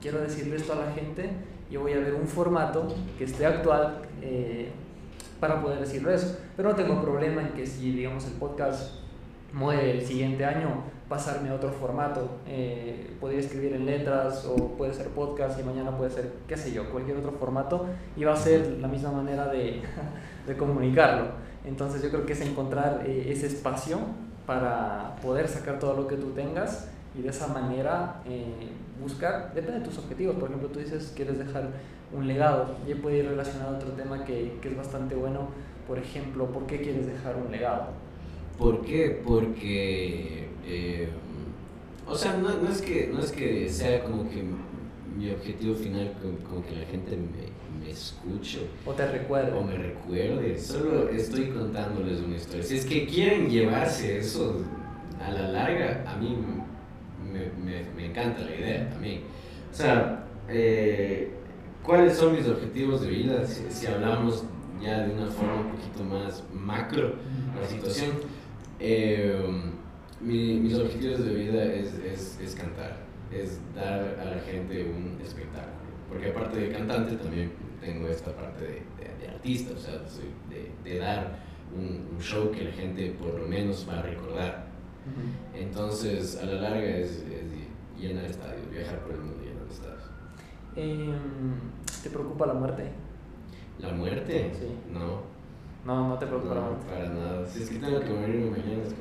[0.00, 1.30] quiero decirle esto a la gente,
[1.70, 4.70] yo voy a ver un formato que esté actual eh,
[5.40, 6.38] para poder decirle eso.
[6.56, 8.94] Pero no tengo problema en que si, digamos, el podcast
[9.52, 12.28] muere el siguiente año, pasarme a otro formato.
[12.44, 16.72] Eh, podría escribir en letras o puede ser podcast y mañana puede ser, qué sé
[16.72, 19.80] yo, cualquier otro formato y va a ser la misma manera de,
[20.46, 21.26] de comunicarlo.
[21.64, 23.98] Entonces yo creo que es encontrar eh, ese espacio
[24.44, 29.78] para poder sacar todo lo que tú tengas y de esa manera eh, buscar, depende
[29.78, 31.68] de tus objetivos, por ejemplo tú dices quieres dejar
[32.12, 35.48] un legado y puede ir relacionado a otro tema que, que es bastante bueno,
[35.86, 37.86] por ejemplo, ¿por qué quieres dejar un legado?
[38.58, 39.22] ¿Por qué?
[39.24, 41.08] Porque, eh,
[42.06, 44.42] o sea, no, no, es que, no es que sea como que
[45.16, 48.60] mi objetivo final, como, que la gente me, me, escuche.
[48.84, 49.52] O te recuerde.
[49.52, 50.58] O me recuerde.
[50.58, 52.62] Solo estoy contándoles una historia.
[52.62, 54.62] Si es que quieren llevarse eso
[55.24, 56.36] a la larga, a mí
[57.32, 59.22] me, me, me encanta la idea también.
[59.72, 61.30] O sea, eh,
[61.82, 63.46] ¿cuáles son mis objetivos de vida?
[63.46, 64.44] Si, si hablamos
[64.82, 67.14] ya de una forma un poquito más macro
[67.60, 68.10] la situación
[68.78, 69.34] eh,
[70.24, 72.96] mi, mis objetivos de vida es, es, es, cantar,
[73.30, 75.74] es dar a la gente un espectáculo.
[76.08, 78.82] Porque aparte de cantante también tengo esta parte de,
[79.20, 79.94] de, artista, o sea,
[80.48, 81.38] de, de dar
[81.76, 84.66] un, un, show que la gente por lo menos va a recordar.
[85.54, 90.04] Entonces, a la larga es, es llenar estadios, viajar por el mundo llenar estadios.
[90.76, 91.14] Eh,
[92.02, 92.90] ¿Te preocupa la muerte?
[93.80, 94.50] ¿La muerte?
[94.54, 94.68] Sí.
[94.90, 95.34] No.
[95.84, 96.56] No, no te preocupes.
[96.56, 97.46] No, para nada.
[97.46, 98.94] Si es que tengo que morirme mañana, es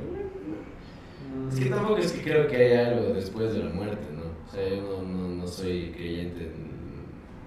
[1.52, 4.24] Es que tampoco es que creo que haya algo después de la muerte, ¿no?
[4.24, 6.72] O sea, yo no, no, no soy creyente en,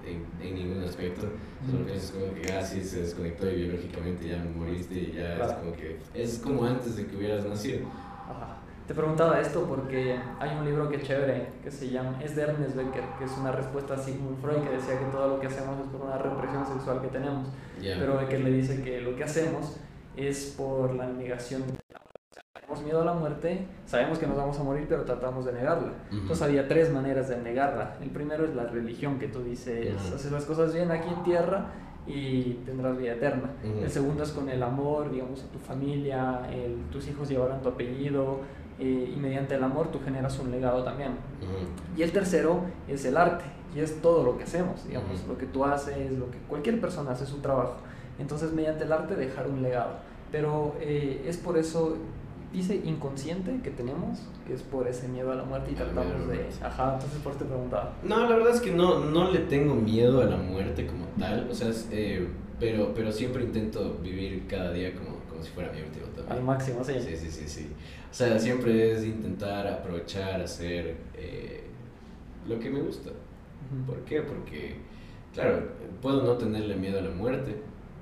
[0.06, 1.28] en, en, ningún aspecto.
[1.70, 5.52] Solo piensas como que, ah, sí, se desconectó y biológicamente ya moriste y ya es
[5.52, 5.98] como que...
[6.14, 7.86] Es como antes de que hubieras nacido.
[8.28, 8.56] Ajá.
[8.86, 12.42] Te preguntaba esto porque hay un libro que es chévere que se llama, es de
[12.42, 15.48] Ernest Becker, que es una respuesta a Sigmund Freud que decía que todo lo que
[15.48, 17.48] hacemos es por una represión sexual que tenemos.
[17.80, 17.96] Yeah.
[17.98, 19.76] Pero Becker le dice que lo que hacemos
[20.16, 21.64] es por la negación.
[22.76, 25.88] Tenemos miedo a la muerte, sabemos que nos vamos a morir, pero tratamos de negarla.
[25.88, 26.20] Uh -huh.
[26.20, 27.96] Entonces había tres maneras de negarla.
[28.02, 30.14] El primero es la religión, que tú dices, uh -huh.
[30.14, 31.66] haces las cosas bien aquí en tierra
[32.06, 33.50] y tendrás vida eterna.
[33.64, 33.84] Uh -huh.
[33.84, 37.68] El segundo es con el amor, digamos, a tu familia, el, tus hijos llevarán tu
[37.70, 38.40] apellido,
[38.78, 41.12] eh, y mediante el amor tú generas un legado también.
[41.12, 41.98] Uh -huh.
[41.98, 45.28] Y el tercero es el arte, y es todo lo que hacemos, digamos, uh -huh.
[45.28, 47.76] lo que tú haces, lo que cualquier persona hace su trabajo.
[48.18, 49.94] Entonces, mediante el arte dejar un legado.
[50.32, 51.96] Pero eh, es por eso,
[52.56, 56.46] dice inconsciente que tenemos, que es por ese miedo a la muerte y tratamos de...
[56.62, 57.92] Ajá, entonces por eso te preguntaba.
[58.02, 61.48] No, la verdad es que no, no le tengo miedo a la muerte como tal,
[61.50, 62.26] o sea, es, eh,
[62.58, 66.38] pero, pero siempre intento vivir cada día como, como si fuera mi último también.
[66.38, 66.94] Al máximo, sí.
[66.98, 67.68] Sí, sí, sí, sí.
[68.10, 71.64] O sea, siempre es intentar aprovechar, hacer eh,
[72.48, 73.10] lo que me gusta.
[73.10, 73.86] Uh -huh.
[73.86, 74.22] ¿Por qué?
[74.22, 74.76] Porque,
[75.34, 75.62] claro,
[76.00, 77.56] puedo no tenerle miedo a la muerte,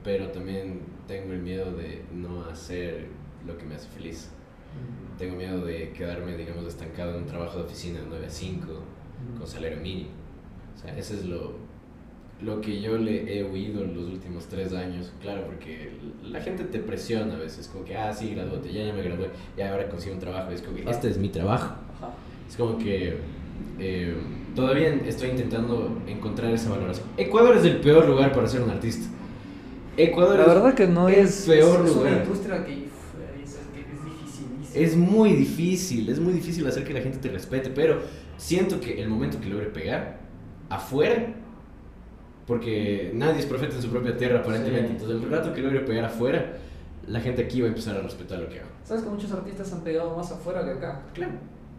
[0.04, 3.08] pero también tengo el miedo de no hacer
[3.44, 4.30] lo que me hace feliz.
[5.18, 8.66] Tengo miedo de quedarme, digamos, estancado en un trabajo de oficina de 9 a 5,
[8.66, 9.38] uh -huh.
[9.38, 10.10] con salario mínimo.
[10.74, 11.52] O sea, eso es lo,
[12.42, 16.64] lo que yo le he huido en los últimos tres años, claro, porque la gente
[16.64, 19.88] te presiona a veces, como que, ah, sí, graduate, ya, ya me gradué, ya ahora
[19.88, 21.74] consigo un trabajo, es como que, este es mi trabajo.
[21.96, 22.10] Ajá.
[22.48, 23.16] Es como que
[23.78, 24.14] eh,
[24.54, 27.06] todavía estoy intentando encontrar esa valoración.
[27.16, 29.06] Ecuador es el peor lugar para ser un artista.
[29.96, 32.12] Ecuador la verdad que no es, el peor es, lugar.
[32.12, 34.46] Es una industria que uf, es, es difícil.
[34.74, 38.00] Es muy difícil, es muy difícil hacer que la gente te respete, pero
[38.36, 40.18] siento que el momento que logre pegar
[40.68, 41.34] afuera
[42.46, 44.88] porque nadie es profeta en su propia tierra aparentemente.
[44.88, 44.92] Sí.
[44.94, 46.56] Entonces, el rato que logre pegar afuera,
[47.06, 48.68] la gente aquí va a empezar a respetar lo que hago.
[48.82, 51.02] ¿Sabes que muchos artistas han pegado más afuera que acá?
[51.14, 51.32] Claro.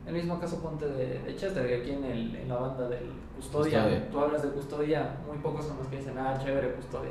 [0.07, 3.09] El mismo caso ponte de, de Chester, que aquí en, el, en la banda del
[3.35, 7.09] Custodia, Custodia, tú hablas de Custodia, muy pocos son los que dicen, ah, chévere, Custodia.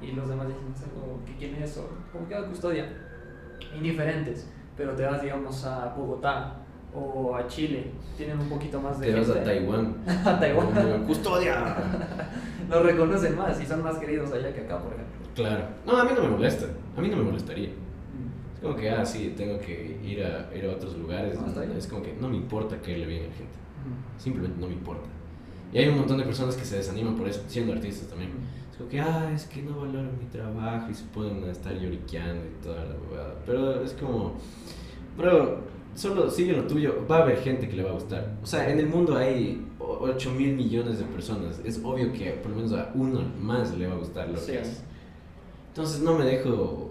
[0.00, 1.90] Y los demás dicen, como, ¿qué, ¿quién es eso?
[2.12, 2.88] ¿Cómo queda Custodia?
[3.76, 6.56] Indiferentes, pero te vas, digamos, a Bogotá
[6.94, 9.28] o a Chile, tienen un poquito más de Te gente.
[9.28, 9.96] vas a Taiwán.
[10.24, 11.04] a Taiwán.
[11.06, 11.76] Custodia.
[12.68, 15.20] Los reconocen más y son más queridos allá que acá, por ejemplo.
[15.34, 15.64] Claro.
[15.86, 16.66] No, a mí no me molesta.
[16.96, 17.68] A mí no me molestaría.
[17.68, 18.54] Mm.
[18.54, 21.38] Es como que, ah, sí, tengo que ir a, ir a otros lugares.
[21.40, 23.54] No, es como que no me importa caerle bien a la gente.
[23.54, 24.20] Mm.
[24.20, 25.08] Simplemente no me importa.
[25.72, 28.32] Y hay un montón de personas que se desaniman por eso, siendo artistas también.
[28.69, 32.44] Es como que, ah, es que no valoran mi trabajo y se pueden estar lloriqueando
[32.46, 33.34] y toda la huevada.
[33.46, 34.34] Pero es como,
[35.16, 35.58] bro,
[35.94, 37.06] solo sigue lo tuyo.
[37.10, 38.36] Va a haber gente que le va a gustar.
[38.42, 41.60] O sea, en el mundo hay 8 mil millones de personas.
[41.64, 44.52] Es obvio que por lo menos a uno más le va a gustar lo Sí.
[44.52, 44.82] que hace.
[45.68, 46.90] Entonces no me dejo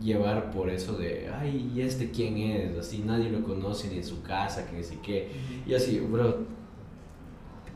[0.00, 2.78] llevar por eso de, ay, ¿y este quién es?
[2.78, 5.28] Así nadie lo conoce ni en su casa, que ni sé qué.
[5.66, 6.44] Y así, bro,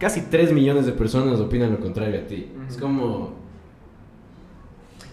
[0.03, 2.51] casi 3 millones de personas opinan lo contrario a ti.
[2.69, 2.83] Es Ujú.
[2.85, 3.33] como,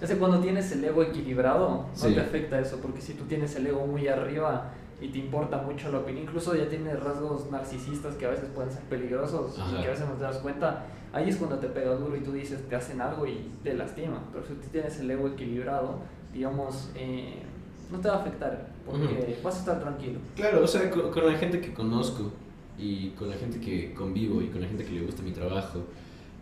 [0.02, 2.14] Es que cuando tienes el ego equilibrado, no Sí.
[2.16, 4.72] te afecta eso, porque si tú tienes el ego muy arriba
[5.02, 8.72] y te importa mucho la opinión, incluso ya tienes rasgos narcisistas que a veces pueden
[8.72, 9.78] ser peligrosos Ajá.
[9.78, 12.22] y que a veces no te das cuenta, ahí es cuando te pega duro y
[12.22, 16.00] tú dices, te hacen algo y te lastima, pero si tú tienes el ego equilibrado,
[16.34, 17.44] digamos, eh,
[17.92, 20.20] no te va a afectar, porque vas a estar tranquilo.
[20.36, 22.32] claro, o sea, con, con la gente que conozco
[22.80, 25.80] y con la gente que convivo y con la gente que le gusta mi trabajo,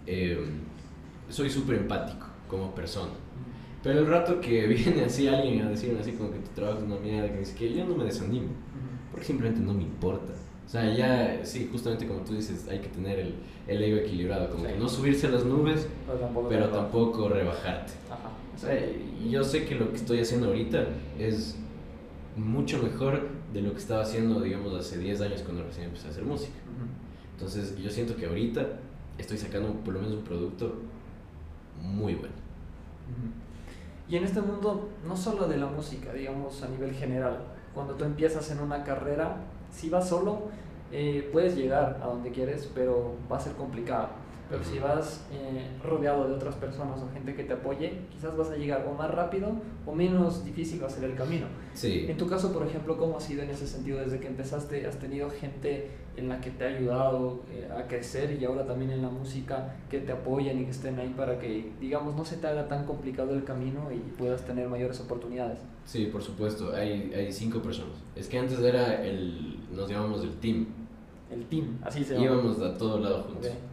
[0.06, 0.38] eh,
[1.30, 3.12] soy súper empático como persona.
[3.84, 6.86] Pero el rato que viene así alguien a decirme así como que tu trabajo es
[6.86, 8.50] una mierda, que ni siquiera yo no me desanimo.
[9.12, 10.34] Porque simplemente no me importa.
[10.66, 13.36] O sea, ya, sí, justamente como tú dices, hay que tener el,
[13.68, 14.74] el ego equilibrado, como Sí.
[14.74, 17.94] que no subirse a las nubes, Pero tampoco, pero tampoco rebajarte.
[18.12, 18.32] Ajá.
[18.54, 18.78] O sea,
[19.30, 20.86] yo sé que lo que estoy haciendo ahorita
[21.18, 21.58] es
[22.36, 26.12] mucho mejor de lo que estaba haciendo, digamos, hace 10 años cuando recién empecé a
[26.12, 26.58] hacer música.
[27.34, 28.66] Entonces, yo siento que ahorita
[29.18, 30.76] estoy sacando por lo menos un producto
[31.82, 32.34] muy bueno.
[34.10, 37.40] Y en este mundo, no solo de la música, digamos a nivel general,
[37.74, 39.38] cuando tú empiezas en una carrera,
[39.72, 40.44] si vas solo,
[40.92, 44.10] eh, puedes llegar a donde quieres, pero va a ser complicado.
[44.50, 48.50] Pero si vas eh, rodeado de otras personas o gente que te apoye, quizás vas
[48.50, 49.52] a llegar o más rápido
[49.86, 51.48] o menos difícil va a ser el camino.
[51.74, 52.06] Sí.
[52.08, 54.00] En tu caso, por ejemplo, ¿cómo ha sido en ese sentido?
[54.00, 58.38] Desde que empezaste, ¿has tenido gente en la que te ha ayudado eh, a crecer
[58.42, 61.72] y ahora también en la música que te apoyan y que estén ahí para que,
[61.80, 65.60] digamos, no se te haga tan complicado el camino y puedas tener mayores oportunidades?
[65.86, 67.98] Sí, por supuesto, hay, hay cinco personas.
[68.16, 70.66] Es que antes era el, nos llamamos el team.
[71.30, 72.26] El team, así se llama.
[72.26, 73.48] Íbamos a todo lado juntos.
[73.48, 73.67] Ok.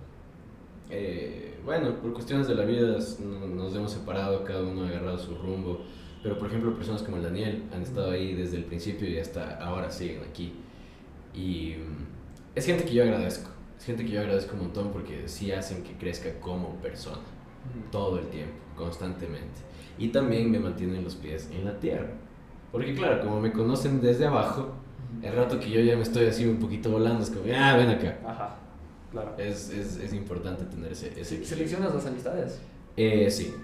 [0.90, 5.34] Eh, bueno, por cuestiones de la vida nos hemos separado, cada uno ha agarrado su
[5.34, 5.80] rumbo.
[6.22, 9.58] Pero por ejemplo, personas como el Daniel han estado ahí desde el principio y hasta
[9.58, 10.54] ahora siguen aquí.
[11.34, 12.06] Y mm,
[12.54, 13.50] es gente que yo agradezco.
[13.78, 17.22] Es gente que yo agradezco un montón porque sí hacen que crezca como persona.
[17.90, 19.60] Todo el tiempo, constantemente.
[19.98, 22.10] Y también me mantienen los pies en la tierra.
[22.72, 24.72] Porque claro, como me conocen desde abajo,
[25.22, 27.90] el rato que yo ya me estoy así un poquito volando, es como, ah, ven
[27.90, 28.18] acá.
[28.26, 28.56] Ajá,
[29.14, 29.34] claro.
[29.38, 31.06] Es, es, es importante tener ese...
[31.08, 31.46] ese equilibrio.
[31.48, 32.58] ¿Seleccionas las amistades?
[32.96, 33.54] Eh, sí.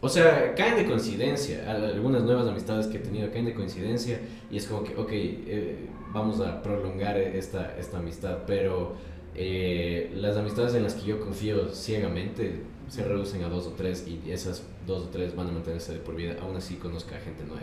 [0.00, 1.70] O sea, caen de coincidencia.
[1.70, 4.18] Al- Algunas nuevas amistades que he tenido caen de coincidencia
[4.50, 8.94] y es como que, ok, eh, vamos a prolongar esta, esta amistad, pero
[9.34, 14.06] eh, las amistades en las que yo confío ciegamente se reducen a dos o tres
[14.06, 17.20] y esas dos o tres van a mantenerse de por vida, aún así conozca a
[17.20, 17.62] gente nueva.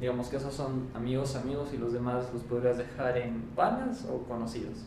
[0.00, 4.22] Digamos que esos son amigos, amigos y los demás los podrías dejar en panas o
[4.22, 4.78] conocidos.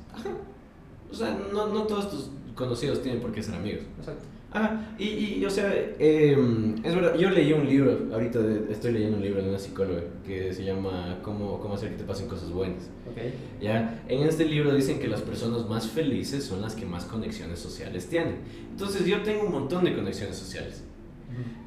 [1.14, 3.84] O sea, no, no todos tus conocidos tienen por qué ser amigos.
[4.00, 4.24] Exacto.
[4.56, 5.06] Ah, y,
[5.40, 6.38] y o sea, eh,
[6.84, 10.02] es verdad, yo leí un libro, ahorita de- estoy leyendo un libro de una psicóloga
[10.24, 12.84] que se llama Cómo, cómo hacer que te pasen cosas buenas.
[13.10, 13.18] Ok.
[13.60, 14.04] ¿ya?
[14.08, 18.06] En este libro dicen que las personas más felices son las que más conexiones sociales
[18.08, 18.42] tienen.
[18.70, 20.84] Entonces yo tengo un montón de conexiones sociales.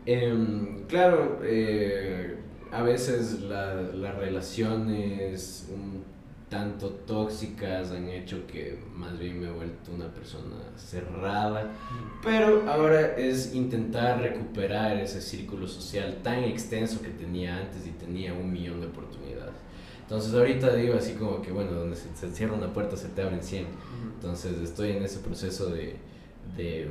[0.05, 2.37] Em, claro, eh,
[2.71, 5.69] a veces la- las relaciones
[6.49, 11.73] tanto tóxicas han hecho que más bien me he vuelto una persona cerrada.
[12.23, 18.33] Pero ahora es intentar recuperar ese círculo social tan extenso que tenía antes y tenía
[18.33, 19.55] un millón de oportunidades.
[20.03, 23.23] Entonces ahorita digo así como que, bueno, donde se, se cierra una puerta se te
[23.23, 23.67] abren 100.
[24.15, 25.97] Entonces estoy en ese proceso de,
[26.57, 26.89] de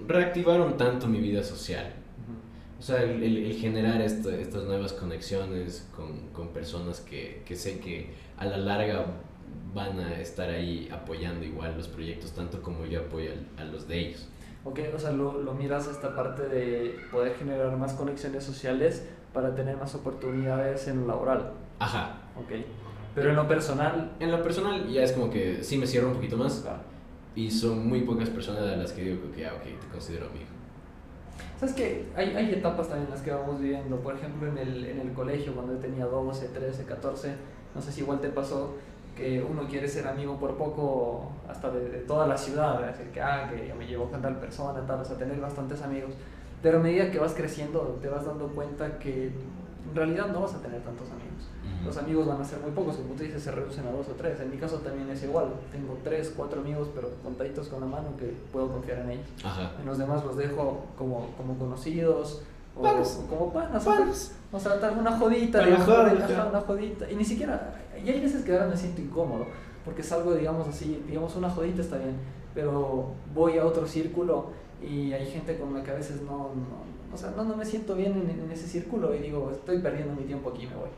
[0.00, 1.92] mm, reactivar un tanto mi vida social.
[2.78, 7.54] O sea, el, el- el generar esto- estas nuevas conexiones con, con personas que, que
[7.54, 9.06] sé que a la larga
[9.74, 13.98] van a estar ahí apoyando igual los proyectos, tanto como yo apoyo a los de
[14.08, 14.28] ellos.
[14.64, 19.54] Ok, o sea, lo, lo miras esta parte de poder generar más conexiones sociales para
[19.54, 21.52] tener más oportunidades en lo laboral.
[21.78, 22.18] Ajá.
[22.36, 22.52] Ok.
[23.14, 26.14] Pero en lo personal, En lo personal ya es como que sí me cierro un
[26.14, 26.78] poquito más claro.
[27.34, 30.46] y son muy pocas personas a las que digo que, ah, ok, te considero amigo.
[31.58, 33.96] ¿Sabes que hay, hay etapas también en las que vamos viviendo?
[34.00, 37.34] Por ejemplo, en el, en el colegio, cuando yo tenía 12, 13, 14,
[37.74, 38.74] no sé si igual te pasó,
[39.16, 43.50] que uno quiere ser amigo por poco hasta de, toda la ciudad, decir que, ah,
[43.50, 46.12] que yo me llevo con tal persona, tal, o sea, tener bastantes amigos.
[46.62, 50.54] Pero a medida que vas creciendo te vas dando cuenta que en realidad no vas
[50.54, 51.22] a tener tantos amigos.
[51.84, 54.12] Los amigos van a ser muy pocos, como tú dices, se reducen a dos o
[54.12, 54.38] tres.
[54.40, 55.48] En mi caso también es igual.
[55.72, 59.26] Tengo tres, cuatro amigos, pero contaditos con la mano que puedo confiar en ellos.
[59.80, 62.42] En los demás los dejo como, como conocidos,
[62.76, 64.32] o, como panas, panas.
[64.50, 67.10] O sea, una jodita, una jodita.
[67.10, 69.46] Y ni siquiera, y hay veces que ahora me siento incómodo,
[69.84, 72.16] porque es algo, digamos así, digamos una jodita está bien,
[72.54, 74.50] pero voy a otro círculo
[74.82, 77.64] y hay gente con la que a veces no, no o sea, no, no me
[77.64, 80.88] siento bien en, ese círculo y digo, estoy perdiendo mi tiempo aquí, me voy.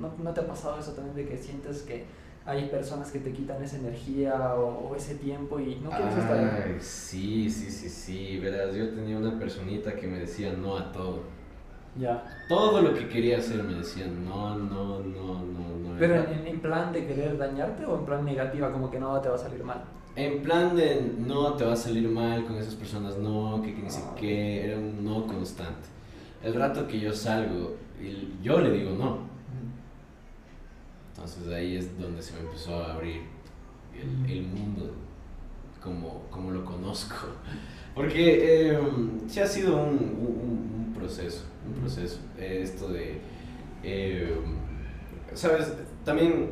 [0.00, 2.06] ¿No, ¿No, te ha pasado eso también de que sientes que
[2.48, 6.76] hay personas que te quitan esa energía o, ese tiempo y no quieres estar ahí?
[6.80, 11.24] Sí, sí, sí, sí, verás, yo tenía una personita que me decía no a todo.
[11.98, 12.24] Ya.
[12.48, 15.98] Todo lo que quería hacer me decían no, no, no, no, no.
[15.98, 19.28] ¿Pero en, en, plan de querer dañarte o en plan negativa, como que no te
[19.28, 19.84] va a salir mal?
[20.16, 23.82] En plan de no te va a salir mal con esas personas, no, que, que
[23.82, 25.86] ni sé ah, qué, era un no constante.
[26.42, 27.76] El rato que yo salgo,
[28.42, 29.37] yo le digo no.
[31.36, 33.22] Entonces ahí es donde se me empezó a abrir
[33.94, 34.94] el, el mundo
[35.82, 37.16] como, como lo conozco.
[37.94, 38.78] Porque eh,
[39.26, 42.18] sí ha sido un, un, proceso, un proceso.
[42.38, 43.20] esto de,
[43.82, 44.36] eh,
[45.34, 45.72] ¿sabes?
[46.04, 46.50] También,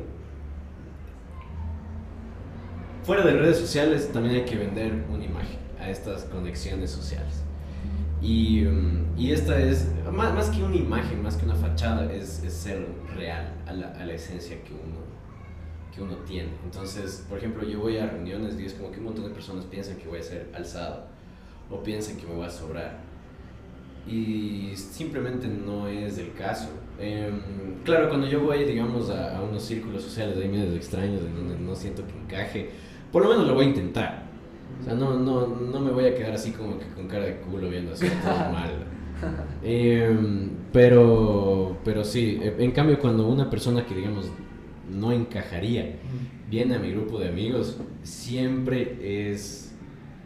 [3.03, 7.46] fuera de redes sociales, también hay que vender una imagen a estas conexiones sociales.
[8.27, 12.43] Y, mm, y esta es, más, más, que una imagen, más que una fachada, es,
[12.43, 12.85] es ser
[13.15, 14.97] real a la, a la, esencia que uno,
[15.95, 16.49] que uno tiene.
[16.65, 19.63] Entonces, por ejemplo, yo voy a reuniones y es como que un montón de personas
[19.63, 21.05] piensan que voy a ser alzado
[21.71, 22.97] o piensan que me voy a sobrar.
[24.05, 26.67] Y simplemente no es el caso.
[26.99, 27.39] Em,
[27.85, 31.57] claro, cuando yo voy, digamos, a, a, unos círculos sociales ahí medio extraños, en donde
[31.59, 32.71] no siento que encaje,
[33.09, 34.26] por lo menos lo voy a intentar.
[34.81, 37.37] O sea, no, no, no me voy a quedar así como que con cara de
[37.37, 38.85] culo viendo así todo mal.
[39.63, 44.29] Em, pero, pero sí, en cambio cuando una persona que digamos
[44.89, 45.95] no encajaría
[46.49, 49.73] viene a mi grupo de amigos, siempre es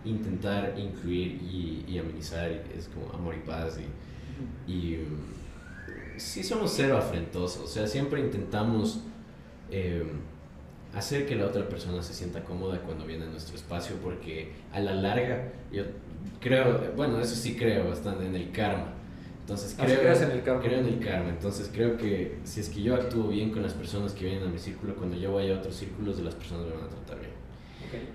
[0.05, 1.41] intentar incluir
[1.87, 3.79] y, amenizar, es como amor y paz.
[4.67, 4.99] Y, y
[6.17, 9.01] sí somos cero afrentosos, o sea, siempre intentamos
[9.71, 10.03] eh,
[10.93, 14.79] hacer que la otra persona se sienta cómoda cuando viene a nuestro espacio, porque a
[14.79, 15.83] la larga, yo
[16.39, 18.93] creo, bueno, eso sí creo bastante en el karma.
[19.41, 20.61] Entonces ah, creo, en el karma.
[20.61, 21.29] creo en el karma.
[21.29, 24.51] Entonces creo que si es que yo actúo bien con las personas que vienen a
[24.51, 27.19] mi círculo, cuando yo vaya a otros círculos, de las personas me van a tratar
[27.19, 27.31] bien.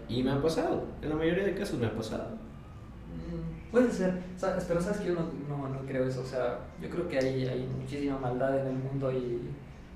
[0.09, 2.31] Y me ha pasado, en la mayoría de casos me ha pasado.
[2.31, 4.23] Mm, puede ser,
[4.67, 7.47] pero sabes que yo no, no, no, creo eso, o sea, yo creo que hay,
[7.47, 9.41] hay muchísima maldad en el mundo y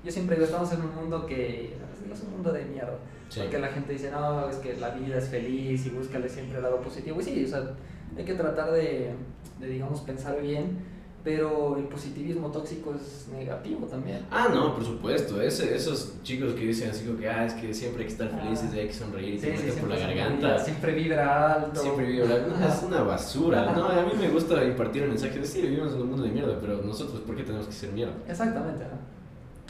[0.03, 1.73] yo siempre digo, estamos en un mundo que
[2.13, 2.97] es un mundo de mierda,
[3.35, 6.63] porque la gente dice, no, es que la vida es feliz y búscale siempre el
[6.63, 7.73] lado positivo, y sí, o sea,
[8.17, 9.11] hay que tratar de,
[9.59, 10.79] de digamos, pensar bien,
[11.23, 14.25] pero el positivismo tóxico es negativo también.
[14.31, 15.39] Ah, no, por supuesto.
[15.41, 18.29] Ese, esos chicos que dicen así como que, ah, es que siempre hay que estar
[18.29, 18.75] felices, ah.
[18.75, 20.59] hay que sonreír sí, te por la garganta.
[20.59, 21.79] siempre vibra alto.
[21.79, 22.55] Siempre vibra alto.
[22.67, 23.71] Es una basura.
[23.73, 26.31] No, a mí me gusta impartir el mensaje de sí, vivimos en un mundo de
[26.31, 28.13] mierda, pero nosotros, ¿por qué tenemos que ser mierda?
[28.27, 28.85] Exactamente.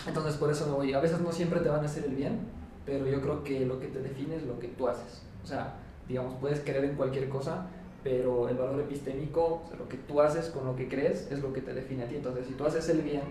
[0.07, 0.93] Entonces, por eso me voy.
[0.93, 2.39] A veces no siempre te van a hacer el bien,
[2.85, 5.21] pero yo creo que lo que te define es lo que tú haces.
[5.43, 5.75] O sea,
[6.07, 7.67] digamos, puedes creer en cualquier cosa,
[8.03, 11.41] pero el valor epistémico, o sea, lo que tú haces con lo que crees, es
[11.41, 12.15] lo que te define a ti.
[12.15, 13.21] Entonces, si tú haces el bien,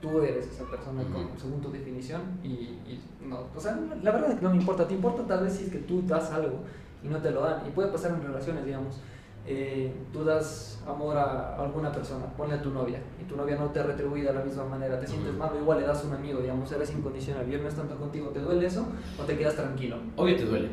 [0.00, 2.78] tú eres esa persona con, según tu definición y,
[3.24, 5.64] no, o sea, la verdad es que no me importa, te importa tal vez si
[5.64, 6.58] es que tú das algo
[7.02, 7.66] y no te lo dan.
[7.66, 9.00] Y puede pasar en relaciones, digamos.
[9.48, 13.70] Eh, tú das amor a alguna persona, ponle a tu novia, y tu novia no
[13.70, 16.40] te retribuye de la misma manera, te sientes mal, igual le das a un amigo,
[16.40, 18.86] digamos, eres incondicional, y no es tanto contigo, ¿te duele eso
[19.20, 19.98] o te quedas tranquilo?
[20.16, 20.68] Obvio te duele.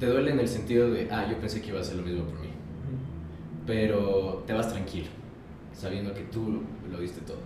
[0.00, 2.24] Te duele en el sentido de, ah, yo pensé que iba a ser lo mismo
[2.24, 2.46] por mí
[3.66, 5.08] pero te vas tranquilo,
[5.72, 7.40] sabiendo que tú lo diste todo.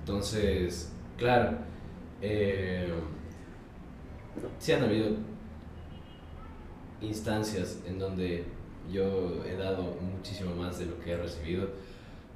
[0.00, 1.58] Entonces, claro,
[2.22, 2.90] eh,
[4.58, 5.10] sí han habido
[7.00, 8.44] instancias en donde
[8.90, 11.68] yo he dado muchísimo más de lo que he recibido.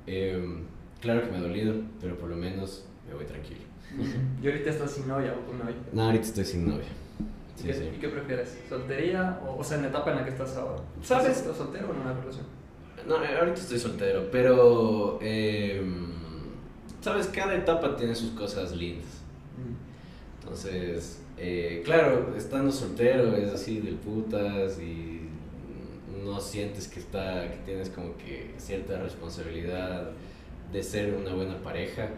[0.07, 0.62] Eh,
[1.01, 3.61] claro que me ha dolido, pero por lo menos me voy tranquilo.
[4.43, 5.77] ¿Y ahorita estás sin novia o con novia?
[5.93, 6.88] No, ahorita estoy sin novia.
[7.59, 8.59] ¿Y, qué, prefieres?
[8.69, 10.83] ¿Soltería o, o sea, en la etapa en la que estás ahora?
[11.03, 11.39] ¿Sabes?
[11.39, 12.47] ¿Estás soltero o en una relación?
[13.07, 15.18] No, ahorita estoy soltero, pero.
[15.20, 16.12] Em,
[17.03, 19.22] Sabes, cada etapa tiene sus cosas lindas.
[19.59, 20.41] Mm.
[20.41, 25.12] Entonces, eh, claro, estando soltero es así del putas y
[26.25, 30.11] no sientes que, está, que tienes como que cierta responsabilidad
[30.73, 32.09] de ser una buena pareja.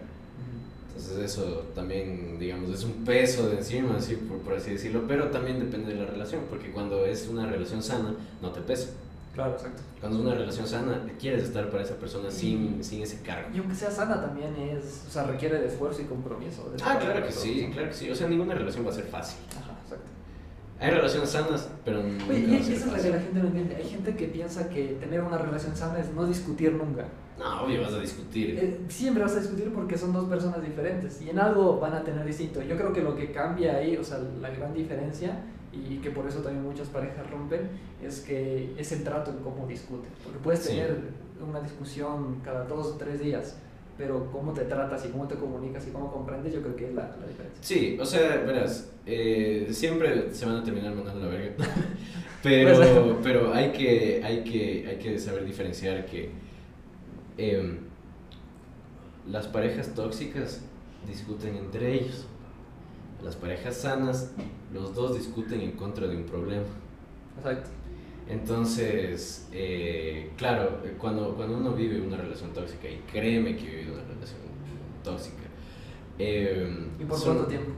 [0.88, 5.28] Entonces eso también, digamos, es un peso de encima, así, por, por así decirlo, pero
[5.28, 8.90] también depende de la relación, porque cuando es una relación sana, no te pesa.
[9.34, 9.82] Claro, exacto.
[9.98, 13.48] Cuando es una relación sana, quieres estar para esa persona sin, sin ese cargo.
[13.52, 16.72] Y aunque sea sana también es, o sea, requiere de esfuerzo y compromiso.
[16.84, 18.10] ah, claro que sí, claro que sí.
[18.10, 19.38] O sea, ninguna relación va a ser fácil.
[20.80, 22.26] Hay relaciones sanas, pero no.
[22.28, 23.76] Oye, y esa es la que la gente no entiende.
[23.76, 27.06] Hay gente que piensa que tener una relación sana es no discutir nunca.
[27.38, 28.58] No, obvio vas a discutir.
[28.58, 32.04] Eh, siempre vas a discutir porque son dos personas diferentes y en algo van a
[32.04, 32.62] tener distinto.
[32.62, 36.26] Yo creo que lo que cambia ahí, o sea, la gran diferencia y que por
[36.26, 37.70] eso también muchas parejas rompen,
[38.02, 40.10] es que es el trato en cómo discuten.
[40.22, 40.98] Porque puedes tener
[41.40, 43.58] una discusión cada dos o tres días,
[43.96, 46.94] pero cómo te tratas y cómo te comunicas y cómo comprendes, yo creo que es
[46.94, 47.62] la, la diferencia.
[47.62, 51.54] Sí, o sea, verás, eh, siempre se van a terminar mandando la verga,
[52.42, 56.30] pero, pero hay, que, hay, que, hay que saber diferenciar que
[57.38, 57.78] em,
[59.28, 60.60] las parejas tóxicas
[61.06, 62.26] discuten entre ellos
[63.24, 64.32] las parejas sanas,
[64.72, 66.66] los dos discuten en contra de un problema.
[67.38, 67.70] Exacto.
[68.28, 73.94] Entonces, eh, claro, cuando, cuando uno vive una relación tóxica, y créeme que he vivido
[73.94, 74.40] una relación
[75.02, 75.42] tóxica.
[76.18, 77.70] Eh, ¿Y por cuánto tiempo?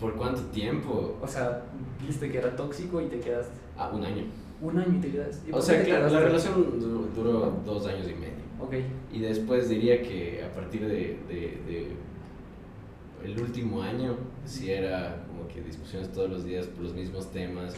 [0.00, 1.18] ¿Por cuánto tiempo?
[1.22, 1.62] O sea,
[2.04, 3.54] viste que era tóxico y te quedaste.
[3.76, 4.24] Ah, un año.
[4.60, 5.52] Un año y te quedaste.
[5.52, 8.34] o sea, claro, la relación duró, dos años y medio.
[8.60, 8.74] Ok.
[9.12, 11.92] Y después diría que a partir de, de
[13.24, 17.74] el último año si era como que discusiones todos los días por los mismos temas.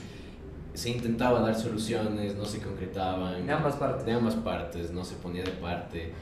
[0.77, 3.47] Se intentaba dar soluciones, no se concretaban.
[3.47, 4.05] De ambas partes.
[4.05, 6.13] De ambas partes, no se ponía de parte.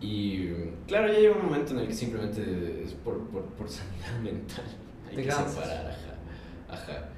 [0.00, 0.48] Y
[0.86, 4.64] claro, ya llega un momento en el que simplemente es por, por, por sanidad mental.
[5.08, 6.74] Hay que separar, ajá.
[6.74, 7.08] ajá.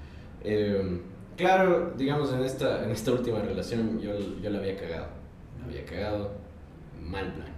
[0.42, 1.02] Em,
[1.36, 5.08] claro, digamos, en esta, en esta última relación yo, yo la había cagado.
[5.60, 6.32] La había cagado
[7.00, 7.55] mal plan.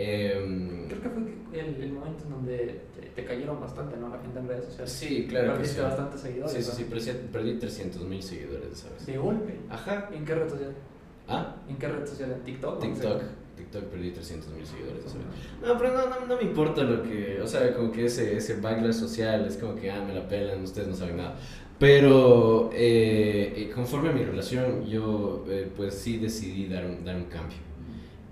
[0.00, 1.22] Em, Creo que fue
[1.60, 2.82] el, el, momento en donde
[3.16, 4.08] te, cayeron bastante, ¿no?
[4.08, 4.92] La gente en redes sociales.
[4.92, 5.54] Sí, claro.
[5.54, 5.82] Perdiste sí.
[5.82, 6.52] bastantes seguidores.
[6.52, 6.70] Sí, sí,
[7.00, 9.06] sí, perdí, 300 mil seguidores, ¿sabes?
[9.06, 9.58] ¿De golpe?
[9.68, 10.08] Ajá.
[10.14, 10.72] ¿En qué red social?
[11.26, 11.56] ¿Ah?
[11.68, 12.30] ¿En qué red social?
[12.30, 12.80] ¿En TikTok?
[12.80, 13.22] TikTok.
[13.56, 15.26] TikTok perdí 300 mil seguidores, ¿sabes?
[15.66, 17.40] No, pero no, no, no, me importa lo que.
[17.42, 20.62] O sea, como que ese, ese backlash social es como que, ah, me la pelan,
[20.62, 21.34] ustedes no saben nada.
[21.76, 27.16] Pero eh, eh, conforme a mi relación, yo eh, pues sí decidí dar un, dar
[27.16, 27.58] un cambio.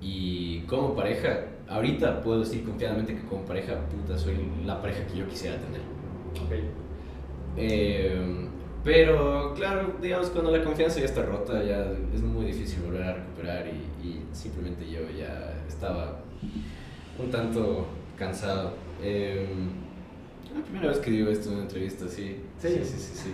[0.01, 5.19] Y como pareja, ahorita puedo decir confiadamente que como pareja, puta, soy la pareja que
[5.19, 5.81] yo quisiera tener.
[6.47, 6.71] Okay.
[7.57, 8.49] Eh,
[8.85, 13.13] pero claro, digamos, cuando la confianza ya está rota, ya es muy difícil volver a
[13.15, 16.21] recuperar y, y simplemente yo ya estaba
[17.19, 17.87] un tanto
[18.17, 18.75] cansado.
[19.03, 19.47] Eh,
[20.55, 22.37] la primera vez que digo esto en una entrevista, sí.
[22.59, 22.99] Sí, sí, sí.
[22.99, 23.31] sí, sí.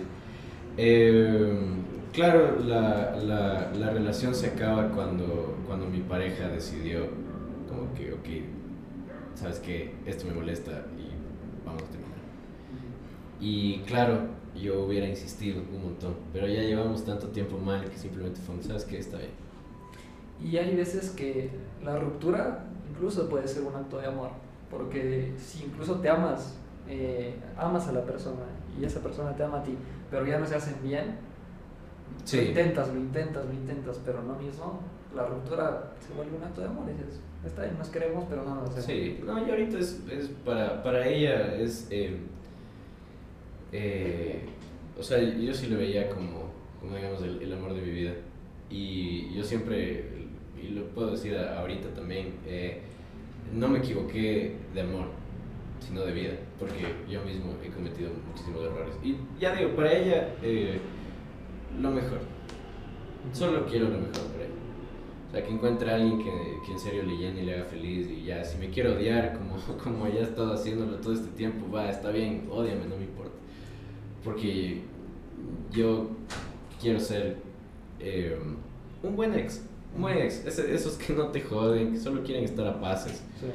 [0.77, 1.55] Eh,
[2.11, 7.07] claro, la, la, la, relación se acaba cuando, cuando mi pareja decidió
[7.93, 12.13] que, ok, sabes que esto me molesta y vamos a terminar.
[13.39, 14.19] Y claro,
[14.55, 18.85] yo hubiera insistido un montón, pero ya llevamos tanto tiempo mal que simplemente fue, sabes
[18.85, 19.31] que está bien.
[20.43, 21.49] Y hay veces que
[21.83, 24.29] la ruptura incluso puede ser un acto de amor,
[24.69, 26.57] porque si incluso te amas,
[26.87, 28.43] eh, amas a la persona
[28.79, 29.75] y esa persona te ama a ti,
[30.11, 31.17] pero ya no se hacen bien,
[32.23, 32.37] sí.
[32.37, 34.79] lo intentas, lo intentas, lo intentas, pero no mismo,
[35.15, 38.43] la ruptura se vuelve un acto de amor y dices, está bien, nos queremos, pero
[38.43, 38.85] no nos hacemos.
[38.85, 42.17] Sí, no, y ahorita es, es para, para ella es, eh,
[43.71, 44.41] eh,
[44.97, 48.13] o sea, yo sí lo veía como, como digamos, el, amor de mi vida.
[48.69, 50.05] Y yo siempre,
[50.61, 52.81] y lo puedo decir ahorita también, eh,
[53.53, 55.07] no me equivoqué de amor,
[55.79, 58.95] sino de vida, porque yo mismo he cometido muchísimos errores.
[59.03, 60.29] Y ya digo, para ella,
[61.79, 62.19] lo mejor.
[63.31, 64.62] Solo quiero lo mejor para ella.
[65.33, 68.07] Sea, que encuentre a alguien que, que en serio le llene y le haga feliz.
[68.07, 71.71] Y ya, si me quiero odiar, como, como ella ha estado haciéndolo todo este tiempo,
[71.71, 73.33] va, está bien, odiame, no me importa.
[74.23, 74.81] Porque
[75.71, 76.11] yo
[76.79, 77.37] quiero ser
[77.99, 78.37] eh,
[79.01, 79.63] un buen ex.
[79.95, 80.45] Un buen ex.
[80.45, 83.23] esos que no te joden, que solo quieren estar a paces.
[83.39, 83.47] Sí.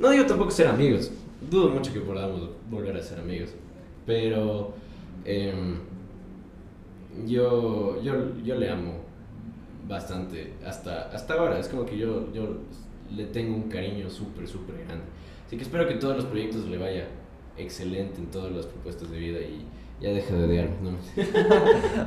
[0.00, 1.12] No digo tampoco ser amigos.
[1.48, 3.50] Dudo mucho que podamos volver a ser amigos.
[4.04, 4.74] Pero
[5.24, 5.54] eh,
[7.24, 9.09] yo, yo, yo le amo
[9.90, 11.58] bastante hasta, hasta ahora.
[11.58, 12.56] Es como que yo, yo
[13.10, 15.04] le tengo un cariño súper, súper grande.
[15.46, 17.08] Así que espero que todos los proyectos le vaya
[17.58, 19.66] excelente en todas las propuestas de vida y
[20.00, 20.76] ya deje de odiarme.
[20.82, 20.98] ¿no?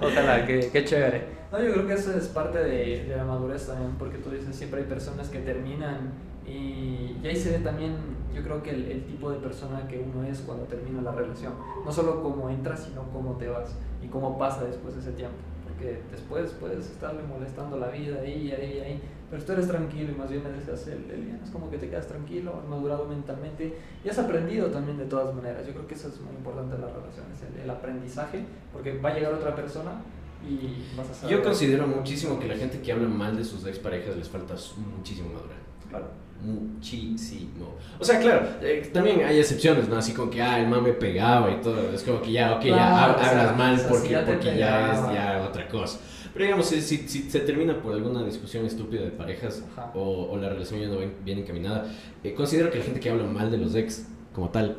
[0.08, 1.26] Ojalá, qué, qué chévere.
[1.52, 4.56] No, yo creo que eso es parte de, de la madurez también, porque tú dices,
[4.56, 6.14] siempre hay personas que terminan
[6.48, 7.96] y, y ahí se ve también,
[8.34, 11.54] yo creo que el, el, tipo de persona que uno es cuando termina la relación.
[11.86, 15.38] No solo cómo entras, sino cómo te vas y cómo pasa después de ese tiempo.
[15.84, 20.16] Porque después puedes estarle molestando la vida ahí, ahí, ahí, pero tú eres tranquilo y
[20.16, 23.78] más bien me deseas el, el bien, es como que te quedas tranquilo, madurado mentalmente
[24.02, 25.68] y has aprendido también de todas maneras.
[25.68, 29.10] Yo creo que eso es muy importante en las relaciones, el, el aprendizaje, porque va
[29.10, 30.02] a llegar otra persona
[30.48, 31.36] y vas a saber.
[31.36, 34.56] Yo considero muchísimo que la gente que habla mal de sus exparejas les falta
[34.96, 35.58] muchísimo madurar.
[35.90, 37.76] Claro muchísimo.
[38.00, 39.98] O sea, claro, eh, también hay excepciones, ¿no?
[39.98, 41.92] Así como que, ah, el mame pegaba y todo.
[41.94, 45.68] Es como que ya, ok, ya hablas mal porque, ya, porque ya es ya otra
[45.68, 46.00] cosa.
[46.34, 49.64] Pero digamos, si, si, se termina por alguna discusión estúpida de parejas
[49.94, 51.86] o, o, la relación ya no bien encaminada,
[52.24, 54.78] eh, considero que la gente que habla mal de los ex como tal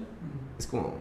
[0.59, 0.95] es como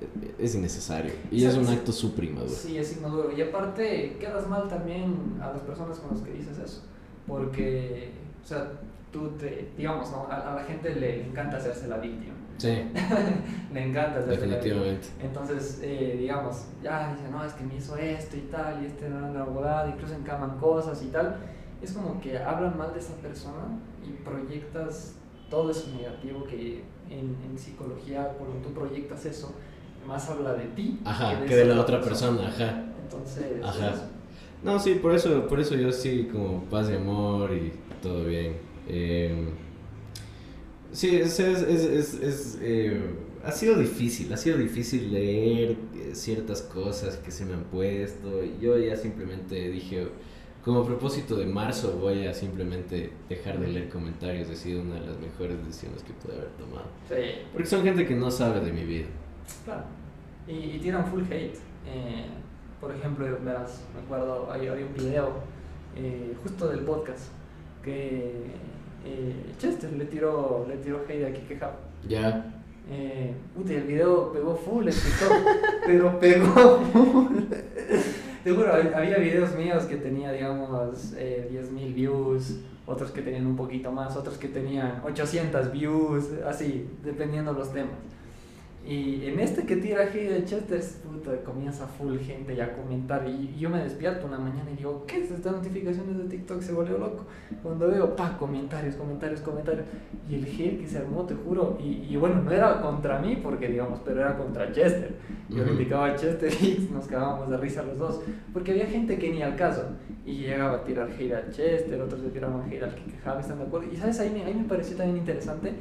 [0.00, 3.30] eh, es innecesario y es un acto supremo Sí, es inmaduro.
[3.36, 6.82] Y aparte, quedas mal también a las personas con las que dices eso.
[7.28, 8.10] Porque,
[8.42, 8.72] o sea,
[9.16, 12.34] tú te, digamos, a, la gente le encanta hacerse la víctima.
[12.58, 12.68] Sí.
[13.72, 15.08] le encanta hacerse Definitivamente.
[15.18, 18.86] La Entonces, eh, digamos, ya dice, no, es que me hizo esto y tal, y
[18.86, 21.36] este era la abogada, incluso encaman cosas y tal.
[21.80, 25.14] Es como que hablan mal de esa persona y proyectas
[25.48, 29.54] todo eso negativo que en, en psicología, cuando tú proyectas eso,
[30.06, 32.48] más habla de ti ajá, que de, la otra persona.
[32.48, 32.84] ajá.
[33.02, 33.94] Entonces, ajá.
[34.62, 38.65] No, sí, por eso, por eso yo sí, como paz y amor y todo bien.
[38.88, 39.48] Eh,
[40.92, 43.00] sí, es, es, es, es eh,
[43.44, 48.42] ha sido difícil, ha sido difícil leer eh, ciertas cosas que se me han puesto.
[48.60, 50.08] Yo ya simplemente dije,
[50.64, 54.48] como propósito de marzo voy a simplemente dejar de leer comentarios.
[54.50, 56.86] Ha sido una de las mejores decisiones que pude haber tomado.
[57.08, 57.42] Sí.
[57.52, 59.06] Porque son gente que no sabe de mi vida.
[59.64, 59.84] Claro.
[60.48, 61.58] Y, tiran full hate.
[62.80, 65.56] por ejemplo, verás, me acuerdo, hay, hay un video
[66.42, 67.30] justo del podcast
[67.82, 68.32] que
[69.06, 71.58] eh, Chester le tiró, le tiró hate a Kike
[72.08, 72.52] Ya.
[72.90, 73.34] Eh,
[73.68, 74.94] el video pegó full en
[75.86, 77.36] pero pegó full.
[78.44, 83.90] Seguro, había videos míos que tenía, digamos, eh, 10.000 views, otros que tenían un poquito
[83.90, 87.96] más, otros que tenían 800 views, así, dependiendo los temas.
[88.86, 93.28] Y en este que tira aquí de Chester, puta, comienza full gente ya a comentar.
[93.28, 96.62] Y yo me despierto una mañana y digo, ¿qué es esta notificaciones de TikTok?
[96.62, 97.24] Se volvió loco.
[97.64, 99.86] Cuando veo, pa, comentarios, comentarios, comentarios.
[100.30, 101.76] Y el hate que se armó, te juro.
[101.82, 105.16] Y, y, bueno, no era contra mí, porque digamos, pero era contra Chester.
[105.48, 108.20] Yo uh a Chester y nos quedábamos de risa los dos.
[108.52, 109.82] Porque había gente que ni al caso.
[110.24, 113.58] Y llegaba a tirar hate a Chester, otros le tiraban hate al que quejaba, ¿están
[113.58, 113.88] de acuerdo?
[113.92, 115.72] Y sabes, ahí me, ahí me pareció también interesante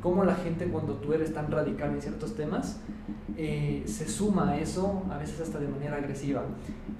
[0.00, 2.80] cómo la gente cuando tú eres tan radical en ciertos temas,
[3.36, 6.42] eh, se suma a eso, a veces hasta de manera agresiva.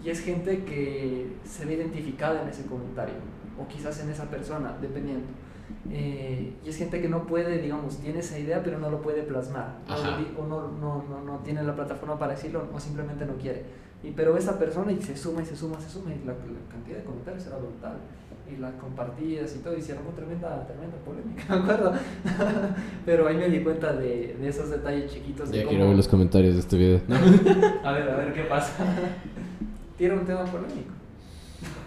[0.05, 3.15] Y es gente que se ve identificada en ese comentario,
[3.59, 5.27] o quizás en esa persona, dependiendo.
[5.91, 9.23] Eh, y es gente que no puede, digamos, tiene esa idea, pero no lo puede
[9.23, 13.65] plasmar, o, no, no, no, no, tiene la plataforma para decirlo, o simplemente no quiere.
[14.03, 16.71] Y, pero esa persona y se suma y se suma, se suma, y la, la
[16.71, 17.99] cantidad de comentarios era brutal
[18.53, 21.93] y las compartidas y todo, y se armó tremenda, tremenda polémica, me acuerdo.
[23.07, 25.51] Pero ahí me di cuenta de, de esos detalles chiquitos.
[25.51, 27.01] Ya quiero ver los comentarios de este video.
[27.85, 28.73] a ver, a ver qué pasa.
[29.97, 30.95] Tiene un tema polémico.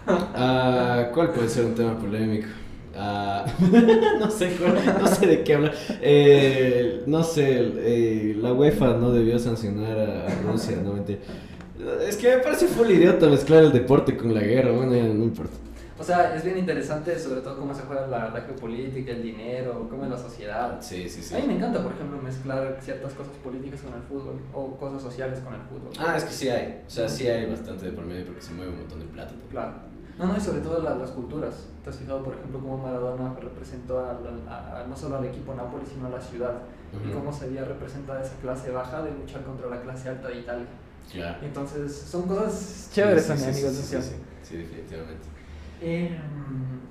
[0.06, 2.48] Uh, ¿Cuál puede ser un tema polémico?
[2.94, 4.56] Uh, no, sé
[5.00, 5.72] no sé de qué habla.
[6.00, 11.18] Eh, no sé, eh, la UEFA no debió sancionar a, Rusia, no mentira.
[12.06, 15.24] Es que me parece full idiota mezclar el deporte con la guerra, bueno, ya no
[15.24, 15.54] importa.
[15.96, 19.86] O sea, es bien interesante sobre todo cómo se juega la, la geopolítica, el dinero,
[19.88, 20.78] cómo es la sociedad.
[20.80, 21.34] Sí, sí, sí.
[21.34, 25.02] A mí me encanta, por ejemplo, mezclar ciertas cosas políticas con el fútbol o cosas
[25.02, 25.92] sociales con el fútbol.
[25.98, 26.82] Ah, es que sí hay.
[26.86, 29.32] O sea, sí hay bastante de por medio porque se mueve un montón de plata.
[29.50, 29.72] Claro.
[30.18, 31.68] No, no, y sobre todo las culturas.
[31.82, 36.06] ¿Te has fijado, por ejemplo, cómo Maradona representó a, no solo al equipo Nápoles, sino
[36.06, 36.54] a la ciudad?
[36.92, 40.40] Y cómo se había representada esa clase baja de luchar contra la clase alta de
[40.40, 40.66] Italia.
[41.12, 41.38] Claro.
[41.42, 43.72] Entonces, son cosas chéveres, sí, sí, amigos.
[43.72, 45.34] Sí, sí, sí, definitivamente.
[45.80, 46.18] Eh,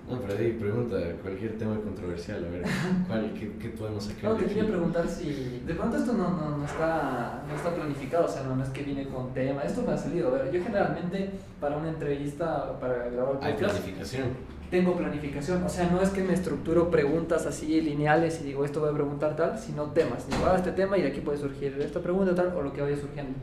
[0.10, 2.64] no, pero ahí pregunta cualquier tema controversial, a ver,
[3.08, 4.32] ¿cuál, qué, qué, podemos sacar?
[4.32, 8.26] No, te quería preguntar si, de pronto esto no, no, no, está, no está planificado,
[8.26, 10.62] o sea, no, es que viene con tema, esto me ha salido, a ver, yo
[10.62, 14.28] generalmente para una entrevista, para grabar podcast, Hay planificación.
[14.74, 18.80] Tengo planificación, o sea, no es que me estructuro preguntas así lineales y digo esto
[18.80, 20.28] voy a preguntar tal, sino temas.
[20.28, 22.82] Digo, ah, este tema y de aquí puede surgir esta pregunta tal o lo que
[22.82, 23.38] vaya surgiendo.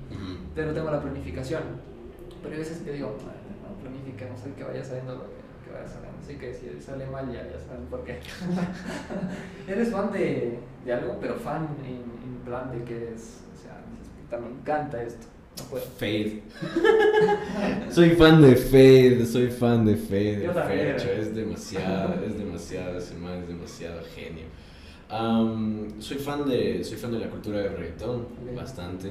[0.56, 1.62] Pero tengo la planificación.
[2.42, 5.30] Pero hay veces que digo, no, planifiquemos, el que vaya saliendo lo que
[6.20, 8.18] Así que si sale mal ya, ya saben por qué.
[9.68, 14.40] Eres fan de, de, algo, pero fan en, en, plan de que es, o sea,
[14.40, 15.28] me encanta esto.
[15.98, 16.42] Fade.
[17.90, 20.42] soy fan de Fade, soy fan de Fade.
[20.44, 20.96] Yo también.
[20.96, 24.44] es demasiado, es demasiado, ese man es demasiado genio.
[25.10, 29.10] Um, soy fan de soy fan de la cultura del reggaetón, bastante.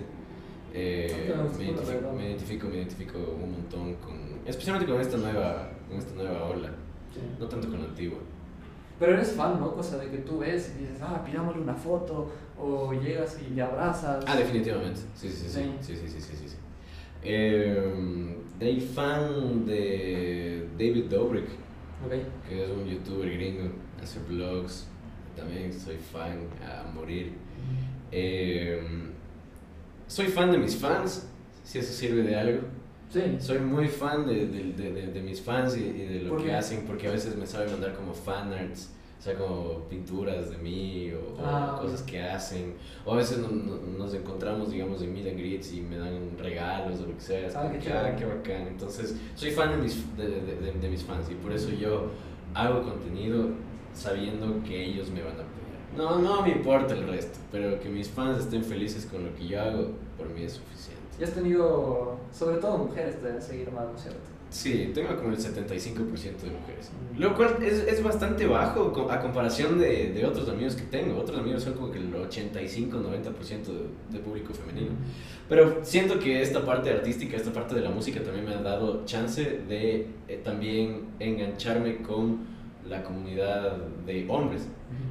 [0.73, 5.97] Eh, me, identifico, me, identifico, me identifico un montón con, especialmente con esta nueva, con
[5.97, 6.69] esta nueva ola,
[7.39, 8.19] no tanto con la antigua.
[8.99, 9.73] Pero eres fan, ¿no?
[9.73, 13.61] Cosa de que tú ves y dices, ah, pidámosle una foto, o llegas y le
[13.61, 14.23] abrazas.
[14.27, 14.99] Ah, definitivamente.
[15.15, 15.71] Sí, sí, sí.
[15.79, 16.49] Sí, sí, sí, sí, sí.
[16.49, 16.55] sí.
[17.23, 21.47] Eh, soy em, fan de David Dobrik,
[22.05, 22.25] okay.
[22.47, 23.69] que es un youtuber gringo,
[24.01, 24.87] hace vlogs.
[25.35, 27.33] También soy fan a morir.
[28.11, 28.81] Eh,
[30.07, 31.29] soy fan de mis fans,
[31.63, 32.67] si eso sirve de algo.
[33.09, 33.37] Sí.
[33.39, 37.07] Soy muy fan de, de, de, de mis fans y, de lo que hacen, porque
[37.07, 41.37] a veces me saben mandar como fan arts, o sea, como pinturas de mí o,
[41.43, 42.75] ah, cosas que hacen.
[43.05, 47.07] O a veces nos encontramos, digamos, en meet and greets y me dan regalos o
[47.07, 47.47] lo que sea.
[47.47, 48.67] Es ah, qué, ah, qué bacán.
[48.67, 52.11] Entonces, soy fan de mis, de, mis fans y por eso yo
[52.53, 53.49] hago contenido
[53.93, 55.49] sabiendo que ellos me van a apoyar.
[55.97, 59.47] No, no me importa el resto, pero que mis fans estén felices con lo que
[59.47, 60.98] yo hago, por mí es suficiente.
[61.19, 64.19] Y has tenido, sobre todo mujeres, de seguir más, ¿no es cierto?
[64.49, 66.91] Sí, tengo como el 75% de mujeres.
[67.13, 67.19] Mm.
[67.19, 71.19] Lo cual es, es bastante bajo a comparación de, de, otros amigos que tengo.
[71.19, 74.93] Otros amigos son como que el 85-90% de, de, público femenino.
[74.93, 75.49] Mm.
[75.49, 79.05] Pero siento que esta parte artística, esta parte de la música también me ha dado
[79.05, 82.39] chance de eh, también engancharme con
[82.87, 84.67] la comunidad de hombres.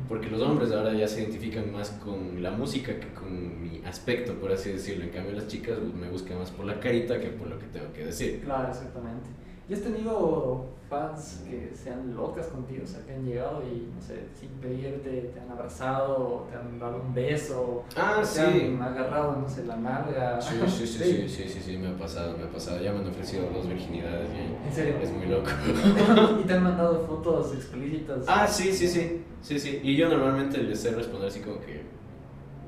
[0.08, 4.34] Porque los hombres ahora ya se identifican más con la música que con mi aspecto,
[4.34, 5.04] por así decirlo.
[5.04, 7.92] En cambio, las chicas me buscan más por la carita que por lo que tengo
[7.92, 8.40] que decir.
[8.44, 9.28] Claro, exactamente.
[9.68, 12.82] ¿Y has tenido fans que sean locas contigo?
[12.84, 16.78] O sea, que han llegado y, no sé, sin pedirte, te han abrazado, te han
[16.78, 20.38] dado un beso, ah, te han agarrado, no sé, la nalga.
[20.48, 22.80] Sí, sí, sí, sí, sí, sí, sí, me ha pasado, me ha pasado.
[22.80, 24.94] Ya me han ofrecido dos virginidades y ¿En serio?
[25.02, 25.50] es muy loco.
[26.40, 28.24] ¿Y te han mandado fotos explícitas?
[28.26, 29.80] Ah, sí, sí, sí, sí, sí.
[29.82, 31.82] Y yo normalmente les sé responder así como que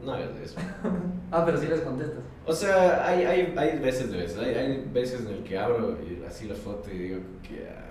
[0.05, 0.59] no hagas eso.
[1.31, 2.21] ah, pero sí les contestas.
[2.47, 4.39] O sea, hay, hay, hay veces de veces.
[4.39, 7.90] Hay, hay veces en el que abro y así la foto y digo que no,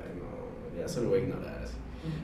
[0.79, 1.61] ya solo voy a ignorar.
[1.63, 1.73] Así.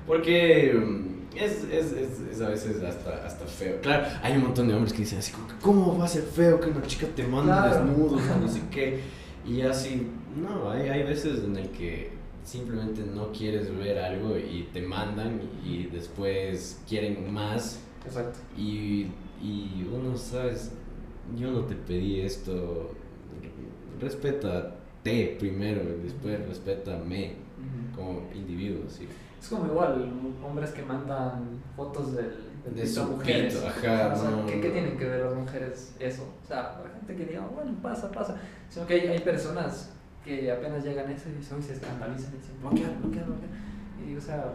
[0.07, 3.79] Porque mm, es, es, es, es, a veces hasta, hasta feo.
[3.81, 6.69] Claro, hay un montón de hombres que dicen así, ¿cómo va a ser feo que
[6.69, 8.99] una chica te mande desnudo no sé qué?
[9.45, 12.09] Y así, no, hay, hay veces en el que
[12.43, 17.79] simplemente no quieres ver algo y te mandan y después quieren más.
[18.05, 18.39] Exacto.
[18.57, 19.07] Y
[19.41, 20.71] y uno, sabes,
[21.37, 22.91] yo no te pedí esto,
[23.99, 27.33] respétate primero y después respétame
[27.95, 29.07] como individuo, sí.
[29.39, 30.11] Es como igual,
[30.43, 32.33] hombres que mandan fotos del,
[32.73, 33.63] de su mujeres.
[33.63, 34.13] ajá,
[34.47, 36.33] ¿qué, ¿qué, tienen que ver las mujeres eso?
[36.43, 38.37] O sea, la gente que diga, bueno, pasa, pasa.
[38.69, 39.93] Sino que hay, hay personas
[40.23, 43.51] que apenas llegan a eso y se escandalizan y dicen, bloquear, bloquear, bloquear.
[44.07, 44.45] Y, o sea,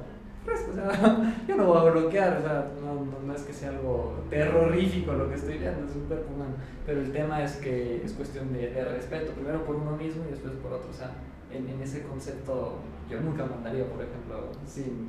[0.44, 3.70] pues, o sea, yo no voy a bloquear, o sea, no, no, es que sea
[3.70, 6.54] algo terrorífico lo que estoy viendo, es cuerpo humano,
[6.86, 10.30] pero el tema es que es cuestión de, de, respeto, primero por uno mismo y
[10.30, 11.11] después por otro, o sea,
[11.53, 12.78] en, en ese concepto
[13.11, 15.09] yo nunca mandaría, por ejemplo, sin,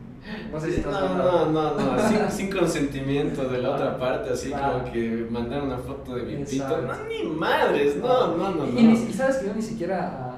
[0.52, 4.50] no sé si no, no, no, no, sin, sin, consentimiento de la otra parte, así
[4.50, 8.80] como que mandar una foto de mi pito, no, ni madres, no, no, no, no.
[8.80, 10.31] Y, y, sabes que yo ni siquiera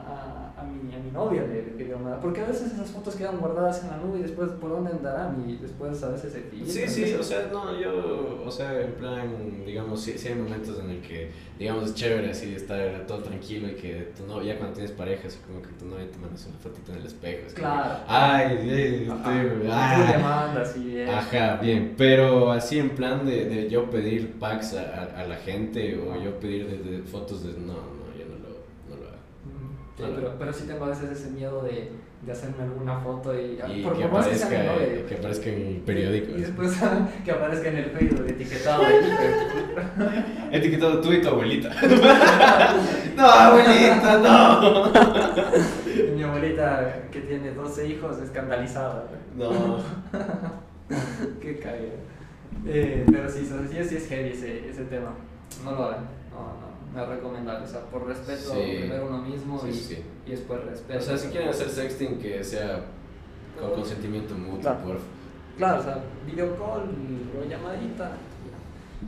[1.14, 2.20] novia le, le mandar.
[2.20, 5.44] Porque a veces esas fotos quedan guardadas en la nube y después por dónde andarán
[5.48, 6.68] y después a veces se pillan.
[6.68, 10.90] Sí, sí, o sea, no, yo, o sea, en plan, digamos, sí, hay momentos en
[10.90, 14.76] el que, digamos, es chévere así estar todo tranquilo y que tu novia, ya cuando
[14.76, 17.48] tienes pareja, así como que tu novia te mandas una fotito en el espejo.
[17.54, 18.04] claro.
[18.08, 19.12] ay, ay,
[19.70, 21.10] ay, mandas y bien.
[21.10, 25.98] Ajá, bien, pero así en plan de, de yo pedir packs a, a, la gente
[25.98, 27.93] o yo pedir de, fotos de, no,
[29.96, 31.92] Sí, pero, pero sí tengo a veces ese miedo de,
[32.26, 36.32] de hacerme alguna foto y, y por que, aparezca, que, que, aparezca en el periódico.
[36.32, 36.80] Y, después
[37.24, 38.84] que aparezca en el Facebook etiquetado.
[40.52, 41.70] etiquetado tú y tu abuelita.
[43.16, 44.92] no, abuelita, no.
[46.16, 49.06] Mi abuelita que tiene 12 hijos escandalizada.
[49.38, 49.78] No.
[51.40, 51.94] Qué caída.
[52.66, 55.14] Eh, pero sí, sí, sí es heavy ese, ese tema.
[55.64, 56.23] No lo hagan.
[56.94, 61.00] No, no es recomendable, o sea, por respeto primero uno mismo y, después respeto.
[61.00, 62.86] O sea, si quieren hacer sexting, que sea
[63.60, 64.80] con consentimiento mutuo, claro.
[64.80, 64.98] por
[65.58, 66.90] Claro, o sea, video call
[67.40, 68.12] o llamadita,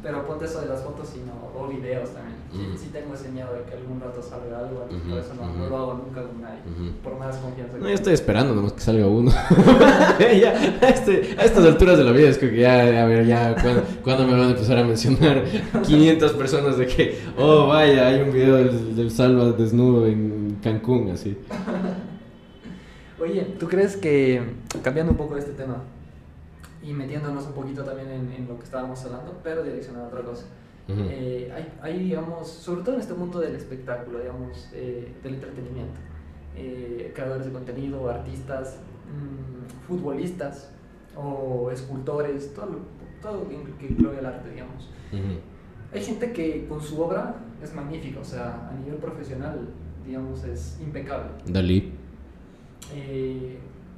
[0.04, 2.35] pero ponte eso de las fotos y no, o videos también.
[2.78, 5.78] Sí, tengo ese miedo de que algún rato salga algo, por eso no, no, lo
[5.78, 6.60] hago nunca con nadie,
[7.04, 7.78] por más confianza.
[7.78, 9.32] No, yo estoy esperando nomás que salga uno.
[10.20, 10.52] ya,
[10.82, 13.56] a, este, a, estas alturas de la vida es que ya, a ver, ya,
[14.04, 15.44] ¿cuándo, me van a empezar a mencionar
[15.86, 21.12] 500 personas de que, oh, vaya, hay un video del, del Salva desnudo en Cancún,
[21.12, 21.38] así?
[23.20, 24.42] Oye, ¿tú crees que,
[24.82, 25.84] cambiando un poco de este tema,
[26.82, 30.22] y metiéndonos un poquito también en, en, lo que estábamos hablando, pero direccionado a otra
[30.22, 30.46] cosa.
[30.88, 36.00] Eh, hay, hay, digamos, sobre todo en este mundo del espectáculo, digamos, eh, del entretenimiento,
[36.56, 38.78] eh, creadores de contenido, artistas,
[39.08, 40.72] mm, futbolistas
[41.16, 42.82] o escultores, todo,
[43.22, 44.90] todo que incluye el arte, digamos.
[45.94, 49.68] Hay gente que con su obra es magnífica, o sea, a nivel profesional,
[50.06, 51.32] digamos, es impecable.
[51.48, 51.94] Dalí.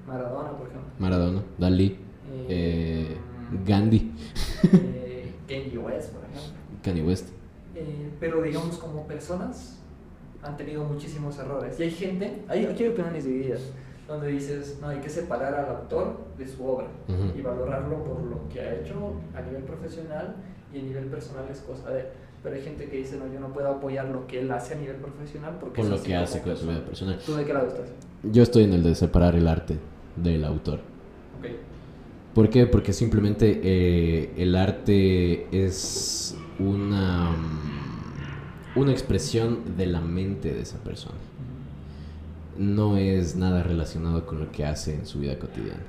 [0.07, 0.89] Maradona, por ejemplo.
[0.99, 1.97] Maradona, Dalí.
[3.65, 4.11] Gandhi.
[5.47, 6.56] Kanye West, por ejemplo.
[6.87, 7.29] Kanye West.
[7.75, 9.77] Eh, pero digamos como personas
[10.41, 11.79] han tenido muchísimos errores.
[11.79, 13.61] Y hay gente, hay, aquí hay opiniones divididas,
[14.07, 16.87] donde dices, no, hay que separar al autor de su obra
[17.37, 20.35] y valorarlo por lo que ha hecho a nivel profesional
[20.73, 22.05] y a nivel personal es cosa de
[22.43, 24.77] Pero hay gente que dice, no, yo no puedo apoyar lo que él hace a
[24.77, 25.81] nivel profesional porque...
[25.81, 27.19] Por lo que hace con su vida personal.
[27.25, 27.89] ¿Tú de qué lado estás?
[28.23, 29.77] Yo estoy en el de separar el arte
[30.15, 30.79] del autor.
[31.39, 31.57] Okay.
[32.33, 32.65] ¿Por qué?
[32.67, 37.35] Porque simplemente eh, el arte es una,
[38.75, 41.17] una expresión de la mente de esa persona.
[42.57, 45.83] No es nada relacionado con lo que hace en su vida cotidiana.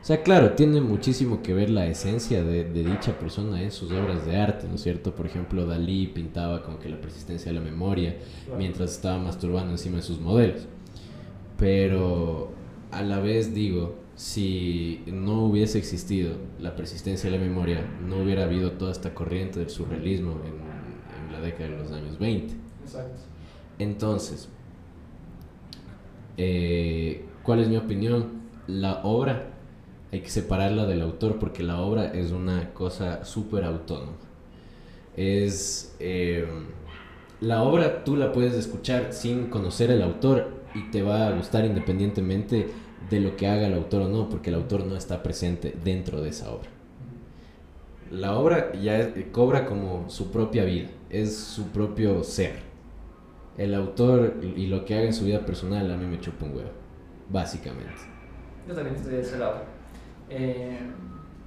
[0.00, 4.24] O sea, claro, tiene muchísimo que ver la esencia de, dicha persona en sus obras
[4.24, 5.12] de arte, ¿no es cierto?
[5.16, 8.16] Por ejemplo, Dalí pintaba como que la persistencia de la memoria
[8.56, 10.62] mientras estaba masturbando encima de sus modelos.
[11.58, 12.52] Pero
[12.92, 18.44] a la vez digo, si no hubiese existido la persistencia de la memoria, no hubiera
[18.44, 20.76] habido toda esta corriente del surrealismo en,
[21.32, 22.54] la década de los años 20.
[22.82, 23.20] Exacto.
[23.78, 24.48] Entonces,
[26.38, 28.40] eh, ¿cuál es mi opinión?
[28.66, 29.50] La obra
[30.10, 34.16] hay que separarla del autor porque la obra es una cosa súper autónoma.
[35.14, 35.94] Es...
[36.00, 36.46] Eh,
[37.42, 41.66] la obra tú la puedes escuchar sin conocer el autor y te va a gustar
[41.66, 42.66] independientemente
[43.10, 46.22] de lo que haga el autor o no, porque el autor no está presente dentro
[46.22, 46.68] de esa obra.
[48.10, 52.60] La obra ya cobra como su propia vida, es su propio ser.
[53.56, 56.56] El autor y lo que haga en su vida personal a mí me chupa un
[56.56, 56.70] huevo,
[57.30, 58.02] básicamente.
[58.68, 59.62] Yo también estoy de ese lado.
[60.28, 60.78] Eh,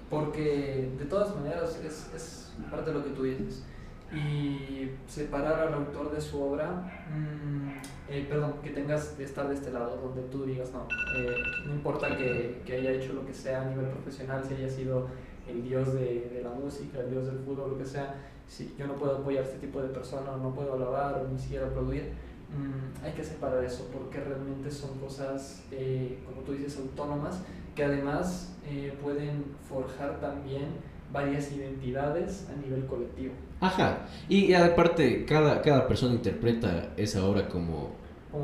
[0.10, 3.64] porque de todas maneras es, es parte de lo que tú dices
[4.12, 7.70] y separar al autor de su obra, mm,
[8.10, 11.36] eh, perdón, que tengas que estar de este lado, donde tú digas, no, eh,
[11.68, 15.08] no importa que, que, haya hecho lo que sea a nivel profesional, si haya sido
[15.48, 18.16] el dios de, de, la música, el dios del fútbol, lo que sea,
[18.48, 21.38] si yo no puedo apoyar a este tipo de persona, no puedo alabar o ni
[21.38, 22.14] siquiera aplaudir,
[22.50, 27.42] mm, hay que separar eso, porque realmente son cosas, eh, como tú dices, autónomas,
[27.76, 28.56] que además
[29.02, 30.68] pueden forjar también
[31.12, 33.34] varias identidades a nivel colectivo.
[33.62, 37.92] Ajá, y, aparte cada, cada persona interpreta esa obra como,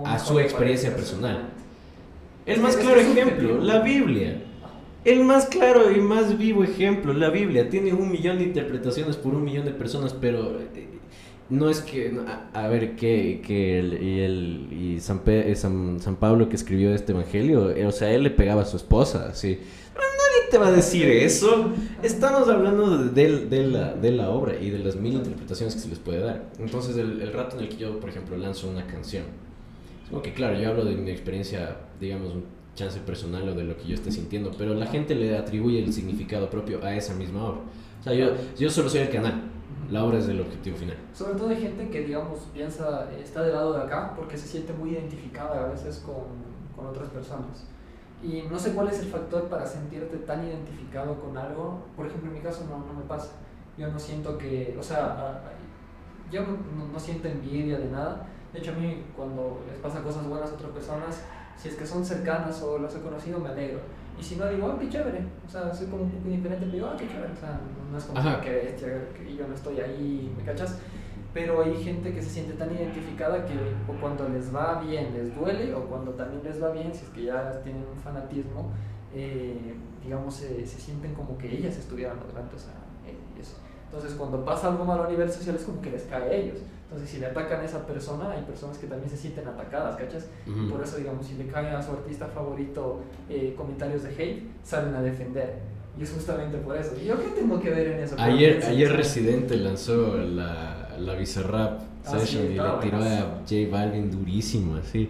[0.06, 1.50] a su experiencia personal.
[2.46, 4.42] El más claro ejemplo, la Biblia.
[5.06, 7.70] El más claro y más vivo ejemplo, la Biblia.
[7.70, 10.88] Tiene un millón de interpretaciones por un millón de personas, pero eh,
[11.50, 12.12] no es que,
[12.54, 15.22] a, ver, que, que el, y, el, y San,
[15.56, 18.78] San, San, Pablo que escribió este evangelio, eh, o sea, él le pegaba a su
[18.78, 19.60] esposa, así
[20.50, 21.72] te va a decir eso?
[22.04, 25.90] Estamos hablando de, de, la, de, la, obra y de las mil interpretaciones que se
[25.90, 26.52] les puede dar.
[26.60, 29.24] Entonces, el, el, rato en el que yo, por ejemplo, lanzo una canción,
[30.04, 33.64] es como que, claro, yo hablo de mi experiencia, digamos, un chance personal o de
[33.64, 37.14] lo que yo esté sintiendo, pero la gente le atribuye el significado propio a esa
[37.16, 37.62] misma obra.
[38.00, 39.52] O sea, yo, yo solo soy el canal.
[39.90, 40.98] La obra es el objetivo final.
[41.14, 44.74] Sobre todo hay gente que, digamos, piensa, está del lado de acá porque se siente
[44.74, 46.26] muy identificada a veces con,
[46.76, 47.66] con otras personas.
[48.26, 51.86] Y no sé cuál es el factor para sentirte tan identificado con algo.
[51.96, 53.34] Por ejemplo, en mi caso no, no me pasa.
[53.78, 55.44] Yo no siento que, o sea,
[56.32, 58.26] yo no, no, siento envidia de nada.
[58.52, 61.22] De hecho, a mí cuando les pasa cosas buenas a otras personas,
[61.56, 63.80] si es que son cercanas o las he conocido, me alegro.
[64.20, 65.24] Y si no, digo, ah, qué chévere.
[65.46, 67.32] O sea, soy como un poco indiferente, pero digo, ah, qué chévere.
[67.32, 67.60] O sea,
[67.92, 68.76] no es como que,
[69.16, 70.80] que yo no estoy ahí, ¿me cachas?
[71.36, 73.56] Pero hay gente que se siente tan identificada que
[73.92, 77.10] o cuando les va bien les duele o cuando también les va bien, si es
[77.10, 78.72] que ya tienen un fanatismo,
[79.14, 82.56] eh, digamos, se, se, sienten como que ellas estuvieran delante.
[82.56, 82.72] O sea,
[83.38, 83.58] eso.
[83.84, 86.60] Entonces, cuando pasa algo malo a nivel social es como que les cae a ellos.
[86.86, 90.28] Entonces, si le atacan a esa persona, hay personas que también se sienten atacadas, ¿cachas?
[90.72, 94.96] Por eso, digamos, si le caen a su artista favorito eh, comentarios de hate, salen
[94.96, 95.56] a defender.
[96.00, 96.94] Y es justamente por eso.
[97.02, 98.16] ¿Y yo qué tengo que ver en eso?
[98.20, 104.12] Ayer, ayer Residente lanzó la la Bizarrap ah, Session y le tiró a J Balvin
[104.12, 105.10] durísimo, así.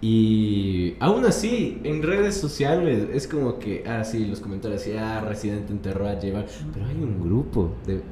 [0.00, 5.20] Y aún así, en redes sociales es como que, ah, sí, los comentarios, así, ah,
[5.26, 6.72] Residente enterró a J Balvin.
[6.74, 8.02] Pero hay un grupo de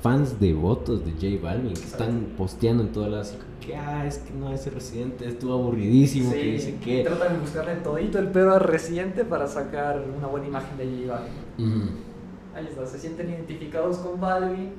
[0.00, 3.36] fans devotos de J Balvin que están posteando en todas las.
[3.60, 7.02] Que, ah, es que no, ese Residente estuvo aburridísimo, que dice que.
[7.02, 11.12] Tratan de buscarle todito el pedo a Residente para sacar una buena imagen de J
[11.12, 12.10] Balvin.
[12.54, 14.70] Ahí está, se sienten identificados con Balvin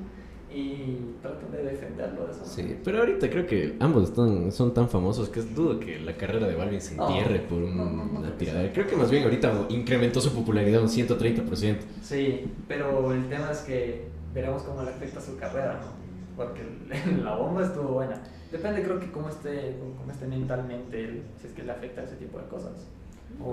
[0.54, 2.44] y tratan de defenderlo de eso.
[2.44, 6.14] Sí, pero ahorita creo que ambos están, son tan famosos que es dudo que la
[6.14, 8.72] carrera de Balvin se entierre por una tiradera.
[8.72, 11.76] Creo que más bien ahorita incrementó su popularidad un 130%.
[12.02, 16.02] Sí, pero el tema es que veremos cómo le afecta su carrera, ¿no?
[16.36, 16.62] Porque
[17.22, 18.22] la bomba estuvo buena.
[18.50, 22.38] Depende, creo que cómo esté, cómo esté mentalmente, si es que le afecta ese tipo
[22.38, 22.72] de cosas.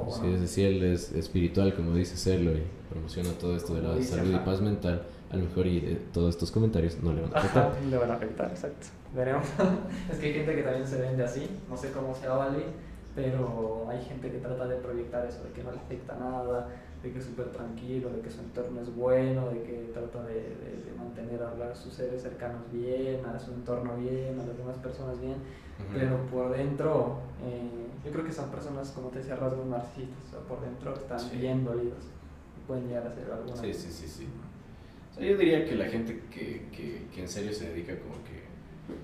[0.09, 4.01] sí, es decir, él es espiritual, como dice serlo, y promociona todo esto de la
[4.03, 7.39] salud y paz mental a lo mejor y todos estos comentarios no le van a
[7.39, 7.71] afectar.
[7.89, 8.87] le van a afectar, exacto.
[9.15, 9.45] Veremos.
[10.11, 12.49] es que hay gente que también se vende así, no sé cómo se va a
[13.15, 16.69] pero hay gente que trata de proyectar eso, de que no le afecta nada,
[17.03, 20.35] de que es súper tranquilo, de que su entorno es bueno, de que trata de,
[20.35, 25.19] de, mantener a sus seres cercanos bien, a su entorno bien, a las demás personas
[25.19, 25.35] bien,
[25.93, 30.61] pero por dentro, eh, yo creo que son personas, como te decía, rasgos narcisistas, por
[30.61, 32.05] dentro están bien dolidos
[32.67, 33.55] pueden llegar a ser alguna.
[33.55, 34.27] Sí, sí, sí, sí
[35.17, 38.39] yo diría que la gente que, que, que, en serio se dedica como que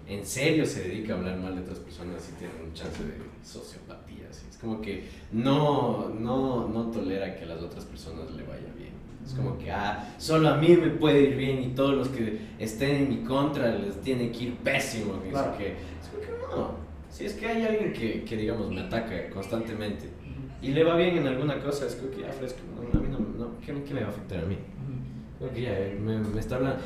[0.07, 3.13] en serio se dedica a hablar mal de otras personas y tiene un chance de
[3.43, 4.29] sociopatía.
[4.29, 8.93] Es como que no, no, no tolera que a las otras personas le vaya bien.
[9.25, 12.39] Es como que, ah, solo a mí me puede ir bien y todos los que
[12.59, 15.19] estén en mi contra les tiene que ir pésimo.
[15.21, 15.75] que, es como que
[16.55, 16.85] no.
[17.09, 20.09] Si es que hay alguien que, que, digamos, me ataca constantemente
[20.61, 23.19] y le va bien en alguna cosa, es como que ya fresco, a mí no,
[23.19, 24.57] no ¿qué, ¿qué me va a afectar a mí?
[25.39, 26.81] Me, está hablando.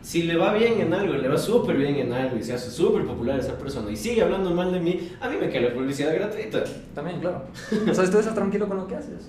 [0.00, 2.70] si, le va bien en algo, le va súper bien en algo y se hace
[2.70, 5.74] súper popular esa persona y sigue hablando mal de mí, a mí me queda la
[5.74, 6.64] publicidad gratuita.
[6.94, 7.44] También, claro.
[7.90, 9.28] o sea, tú estás tranquilo con lo que haces.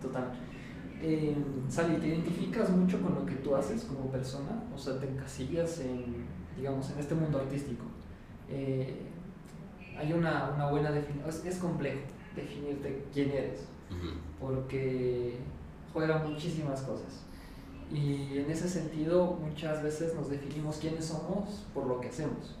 [0.00, 0.32] Total.
[1.02, 1.36] Eh,
[1.68, 4.62] Sally, ¿te identificas mucho con lo que tú haces como persona?
[4.74, 7.84] O sea, te encasillas en, digamos, en este mundo artístico.
[8.48, 8.96] Eh,
[9.98, 11.28] hay una, una buena definición.
[11.46, 12.00] Es, complejo
[12.34, 13.66] definirte quién eres.
[14.40, 15.36] Porque
[15.96, 17.24] juega muchísimas cosas.
[17.90, 22.54] Y en ese sentido muchas veces nos definimos quiénes somos por lo que hacemos.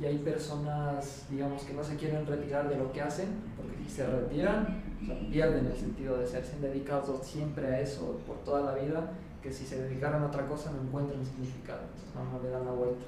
[0.00, 3.26] Y hay personas, digamos, que no se quieren retirar de lo que hacen,
[3.56, 4.84] porque si se retiran,
[5.32, 9.10] pierden el sentido de ser, dedicados siempre a eso por toda la vida,
[9.42, 12.72] que si se dedicaran a otra cosa no encuentran significado, entonces no, le dan la
[12.72, 13.04] vuelta.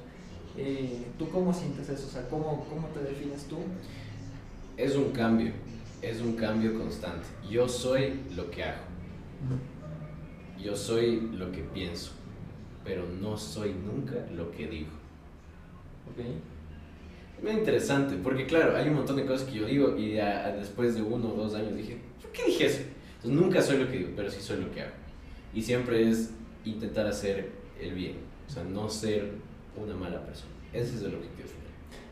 [0.56, 2.08] Eh, ¿Tú cómo sientes eso?
[2.08, 3.58] O sea, ¿cómo, ¿cómo te defines tú?
[4.76, 5.52] Es un cambio,
[6.02, 7.26] es un cambio constante.
[7.48, 8.85] Yo soy lo que hago
[10.62, 12.12] yo soy lo que pienso,
[12.84, 14.90] pero no soy nunca lo que digo.
[16.10, 16.24] Ok.
[17.38, 20.12] Es muy interesante, porque claro, hay un montón de cosas que yo digo y
[20.58, 22.80] después de uno o dos años dije, ¿por qué dije eso?
[23.16, 24.92] Entonces nunca soy lo que digo, pero sí soy lo que hago.
[25.52, 26.30] Y siempre es
[26.64, 28.16] intentar hacer el bien,
[28.48, 29.32] o sea, no ser
[29.76, 30.52] una mala persona.
[30.72, 31.66] Ese es el objetivo final.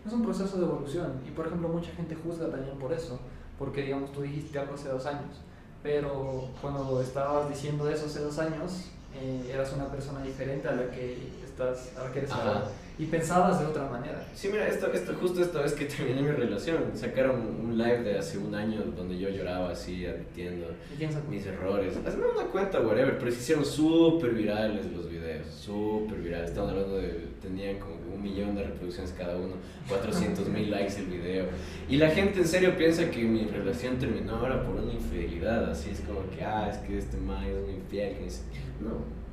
[0.07, 3.19] Es un proceso de evolución y por ejemplo mucha gente juzga también por eso,
[3.59, 5.41] porque digamos tú dijiste algo hace dos años
[5.85, 10.91] pero cuando estabas diciendo eso hace dos años, eh, eras una persona diferente a la
[10.91, 12.65] que estás, a la que eres ahora.
[12.97, 14.25] Y pensabas de otra manera.
[14.37, 18.19] Sí, mira, esto, esto, justo esta vez que terminé mi relación, sacaron un live de
[18.19, 20.69] hace un año donde yo lloraba así, admitiendo
[21.29, 21.97] mis errores.
[22.07, 26.51] Hazme una cuenta, whatever, pero se hicieron súper virales los videos, súper virales.
[26.51, 29.55] Estaban hablando de, tenían como un millón de reproducciones cada uno,
[29.89, 31.47] 400 mil likes el video.
[31.89, 35.91] Y la gente en serio piensa que mi relación terminó ahora por una infidelidad, así
[35.91, 38.15] es como que, ah, es que este man es un infiel.
[38.15, 38.27] Que
[38.85, 39.24] no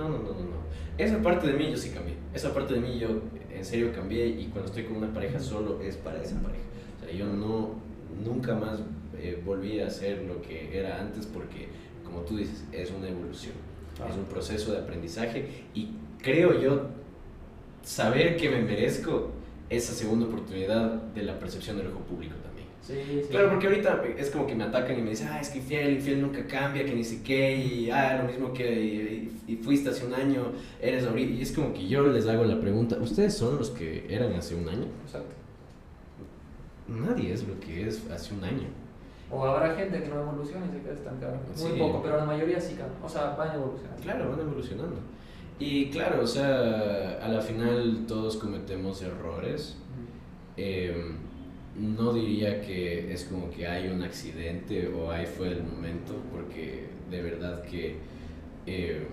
[0.00, 0.60] no, no, no, no, no.
[0.96, 2.14] Esa parte de mí yo sí cambié.
[2.32, 3.08] Esa parte de mí yo
[3.52, 6.64] en serio cambié y cuando estoy con una pareja solo es para esa pareja.
[6.96, 7.74] O sea, yo no,
[8.24, 8.80] nunca más
[9.18, 11.68] eh, volví a ser lo que era antes porque,
[12.04, 13.54] como tú dices, es una evolución.
[14.08, 15.90] Es un proceso de aprendizaje y
[16.22, 16.86] creo yo
[17.82, 19.30] saber que me merezco
[19.68, 22.34] esa segunda oportunidad de la percepción del ojo público
[22.86, 23.26] también.
[23.30, 25.94] Claro, porque ahorita es como que me atacan y me dicen, ah, es que infiel,
[25.94, 30.14] infiel nunca cambia, que ni qué, y ah, lo mismo que y, fuiste hace un
[30.14, 31.32] año, eres ahorita.
[31.34, 34.54] Y es como que yo les hago la pregunta, ¿ustedes son los que eran hace
[34.54, 34.86] un año?
[35.04, 35.34] Exacto.
[36.88, 38.68] Nadie es lo que es hace un año.
[39.30, 41.40] O habrá gente que no evoluciona y se queda estancada.
[41.60, 44.02] Muy poco, pero la mayoría sí O sea, van evolucionando.
[44.02, 44.96] Claro, van evolucionando.
[45.60, 49.76] Y claro, o sea, a la final todos cometemos errores
[51.80, 56.88] no diría que es como que hay un accidente o ahí fue el momento, porque
[57.10, 57.96] de verdad que
[58.66, 59.06] eh,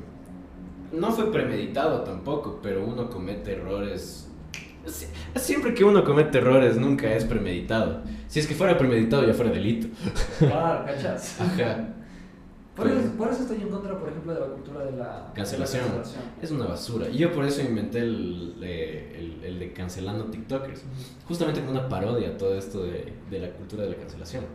[0.91, 4.29] no fue premeditado tampoco, pero uno comete errores.
[5.35, 8.03] Siempre que uno comete errores, nunca es premeditado.
[8.27, 9.87] Si es que fuera premeditado, ya fuera delito.
[10.39, 11.39] Claro, cachas.
[11.39, 11.93] Ajá.
[12.77, 15.85] Por eso, por eso, estoy en contra, por ejemplo, de la cultura de la cancelación.
[16.39, 17.09] Es una basura.
[17.09, 20.83] Y yo por eso inventé el, el, el de cancelando TikTokers.
[21.27, 24.45] Justamente como una parodia a todo esto de, de, la cultura de la cancelación.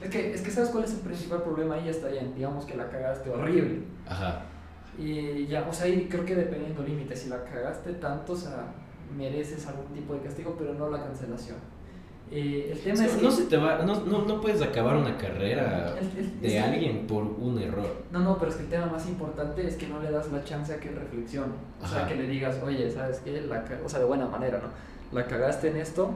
[0.00, 1.88] Es que, es que, ¿sabes cuál es el principal problema ahí?
[1.88, 3.80] Está bien, digamos que la cagaste horrible.
[4.06, 4.44] Ajá.
[4.96, 8.72] Y ya, o sea, y creo que dependiendo límites, si la cagaste tanto, o sea,
[9.16, 11.56] mereces algún tipo de castigo, pero no la cancelación.
[12.30, 15.94] Eh, el tema es, no, se te va, no, no, no, puedes acabar una carrera
[16.40, 18.02] de alguien por un error.
[18.10, 20.42] No, no, pero es que el tema más importante es que no le das la
[20.42, 21.52] chance a que reflexione.
[21.80, 23.40] O sea, que le digas, oye, ¿sabes qué?
[23.42, 24.70] La, o sea, de buena manera, ¿no?
[25.16, 26.10] La cagaste en esto,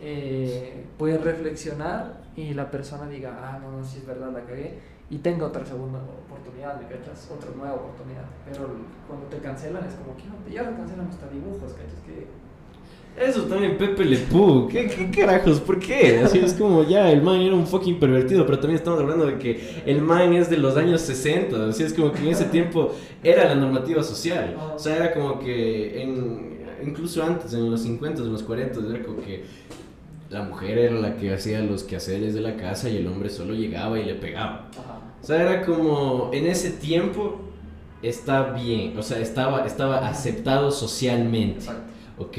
[0.00, 4.78] eh, puedes reflexionar y la persona diga, ah, no, no, si es verdad, la cagué
[5.10, 7.30] y tenga otra segunda oportunidad, ¿me cachas?
[7.30, 8.24] Otra nueva oportunidad.
[8.46, 8.70] Pero
[9.06, 12.00] cuando te cancelan es como que no, ya lo cancelan hasta dibujos, ¿cachas?
[12.06, 12.26] Que
[13.16, 14.68] eso también Pepe Le Pew.
[14.68, 15.60] ¿Qué, ¿Qué, carajos?
[15.60, 16.20] ¿Por qué?
[16.24, 19.38] Así es como ya el man era un fucking pervertido, pero también estamos hablando de
[19.38, 21.68] que el man es de los años 60.
[21.68, 22.92] Así es como que en ese tiempo
[23.22, 24.56] era la normativa social.
[24.74, 29.02] O sea, era como que en, incluso antes, en los 50, en los 40, era
[29.04, 29.44] como que
[30.30, 33.52] la mujer era la que hacía los quehaceres de la casa y el hombre solo
[33.52, 34.70] llegaba y le pegaba.
[35.22, 37.40] O sea, era como en ese tiempo
[38.02, 41.66] está bien, o sea, estaba, estaba aceptado socialmente.
[42.18, 42.38] ¿Ok?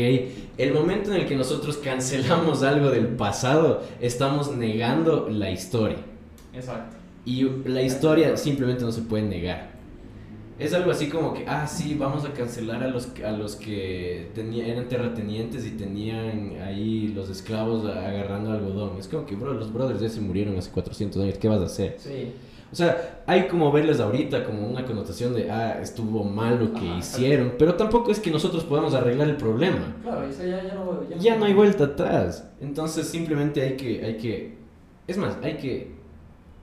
[0.58, 5.98] El momento en el que nosotros cancelamos algo del pasado, estamos negando la historia.
[6.54, 6.98] Exacto.
[7.26, 9.74] Y la historia simplemente no se puede negar.
[10.60, 14.30] Es algo así como que, ah, sí, vamos a cancelar a los, a los que
[14.36, 18.98] tenían, eran terratenientes y tenían ahí los esclavos agarrando algodón.
[19.00, 21.66] Es como que, bro, los brothers ya se murieron hace 400 años, ¿qué vas a
[21.66, 21.96] hacer?
[21.98, 22.34] Sí.
[22.74, 26.84] O sea, hay como verles ahorita como una connotación de, ah, estuvo mal lo que
[26.98, 29.96] hicieron, pero tampoco es que nosotros podamos arreglar el problema.
[30.02, 32.50] Claro, ya, ya, no, ya, ya no hay vuelta atrás.
[32.60, 34.58] Entonces simplemente hay que, hay que,
[35.06, 35.92] es más, hay que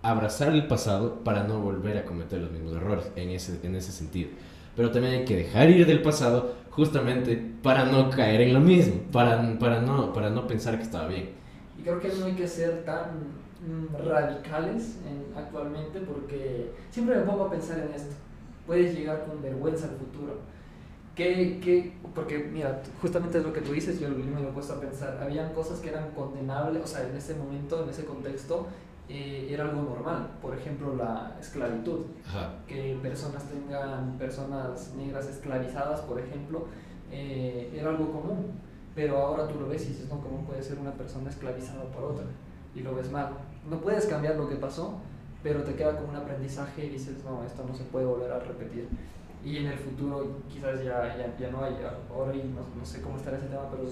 [0.02, 3.92] abrazar el pasado para no volver a cometer los mismos errores en ese, en ese
[3.92, 4.30] sentido.
[4.74, 8.96] Pero también hay que dejar ir del pasado justamente para no caer en lo mismo,
[9.12, 11.30] para, para, no, para no pensar que estaba bien.
[11.78, 14.96] Y creo que no hay que ser tan Mm, radicales
[15.36, 18.14] actualmente porque siempre me pongo a pensar en esto.
[18.66, 20.38] Puedes llegar con vergüenza al futuro.
[21.14, 21.92] ¿Qué, qué?
[22.14, 25.18] Porque, mira, justamente es lo que tú dices, yo me he puesto a pensar.
[25.22, 28.68] Habían cosas que eran condenables, o sea, en ese momento, en ese contexto,
[29.08, 30.30] eh, era algo normal.
[30.40, 32.06] Por ejemplo, la esclavitud.
[32.66, 36.66] Que personas tengan personas negras esclavizadas, por ejemplo,
[37.10, 38.52] eh, era algo común.
[38.94, 42.04] Pero ahora tú lo ves y dices, no, ¿cómo puede ser una persona esclavizada por
[42.04, 42.24] otra?
[42.74, 43.30] Y lo ves mal
[43.68, 44.98] no puedes cambiar lo que pasó,
[45.42, 48.38] pero te queda como un aprendizaje y dices, no, esto no se puede volver a
[48.38, 48.88] repetir.
[49.44, 51.74] Y en el futuro quizás ya, ya, ya no hay,
[52.10, 53.84] ahora no, no, sé cómo estará ese tema, pero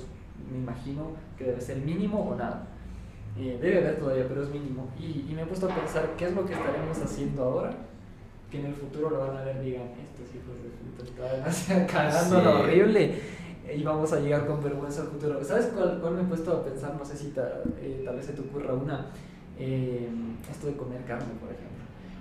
[0.50, 2.66] me imagino que debe ser mínimo o nada.
[3.36, 4.88] Eh, debe haber todavía, pero es mínimo.
[4.98, 7.70] Y, y, me he puesto a pensar, ¿qué es lo que estaremos haciendo ahora?
[8.50, 12.42] Que en el futuro lo van a ver, digan, estos hijos de puta están cagando
[12.42, 13.20] lo horrible
[13.76, 15.42] y vamos a llegar con vergüenza al futuro.
[15.44, 16.94] ¿Sabes cuál, cuál me he puesto a pensar?
[16.96, 19.06] No sé si eh, tal vez se te ocurra una
[19.58, 20.08] eh,
[20.50, 21.68] esto de comer carne, por ejemplo.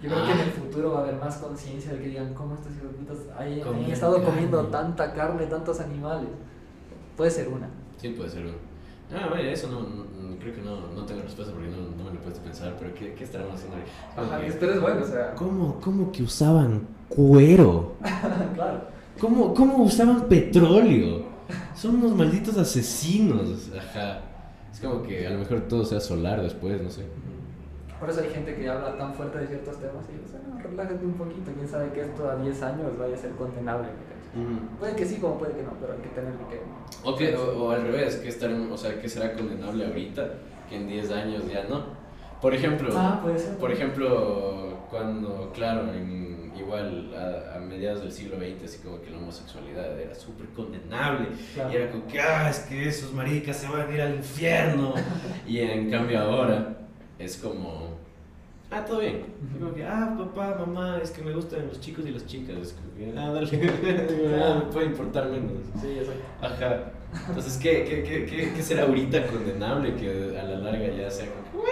[0.02, 0.60] Yo creo que en el ah.
[0.60, 4.24] futuro va a haber más conciencia de que digan, ¿cómo estos hijos putas han estado
[4.24, 6.30] comiendo tanta carne, tantos animales?
[7.16, 7.70] Puede ser una.
[7.98, 8.56] Sí, puede ser una.
[9.16, 12.20] Ah, vaya, eso no, creo que no, no tengo respuesta porque no, no me lo
[12.20, 14.56] he puesto a pensar, pero ¿qué, qué estarán haciendo ahí?
[14.60, 15.34] pero es bueno, o sea.
[15.36, 17.94] ¿Cómo, cómo que usaban cuero?
[18.54, 18.82] claro.
[19.20, 21.37] ¿Cómo, ¿Cómo usaban petróleo?
[21.76, 23.70] Son unos malditos asesinos.
[23.78, 24.22] Ajá.
[24.72, 27.04] Es como que a lo mejor todo sea solar después, no sé.
[28.00, 31.04] Por eso hay gente que habla tan fuerte de ciertos temas y dice, no, relájate
[31.04, 33.88] un poquito, quién sabe que esto a 10 años vaya a ser condenable.
[34.80, 36.62] Puede que sí, como puede que no, pero hay que tenerlo que...
[37.36, 40.30] O, o, al revés, que, estar, o sea, que será condenable ahorita,
[40.70, 41.86] que en 10 años ya no.
[42.40, 43.58] Por ejemplo, ah, puede ser.
[43.58, 49.18] por ejemplo, cuando, claro, en igual a, mediados del siglo XX, así como que la
[49.18, 51.28] homosexualidad era súper condenable.
[51.72, 54.94] Y era como que, ah, es que esos maricas se van a ir al infierno.
[55.48, 56.78] y en cambio ahora
[57.20, 57.98] es como,
[58.72, 59.26] ah, todo bien.
[59.60, 62.58] Como que, ah, papá, mamá, es que me gustan los chicos y las chicas.
[62.58, 63.48] Es como que, ah, dale,
[64.66, 65.52] me puede importar menos.
[65.82, 66.12] Sí, eso.
[66.42, 66.92] Ajá.
[67.30, 71.64] Entonces, ¿qué, qué, qué, qué, será ahorita condenable que a la larga ya sea como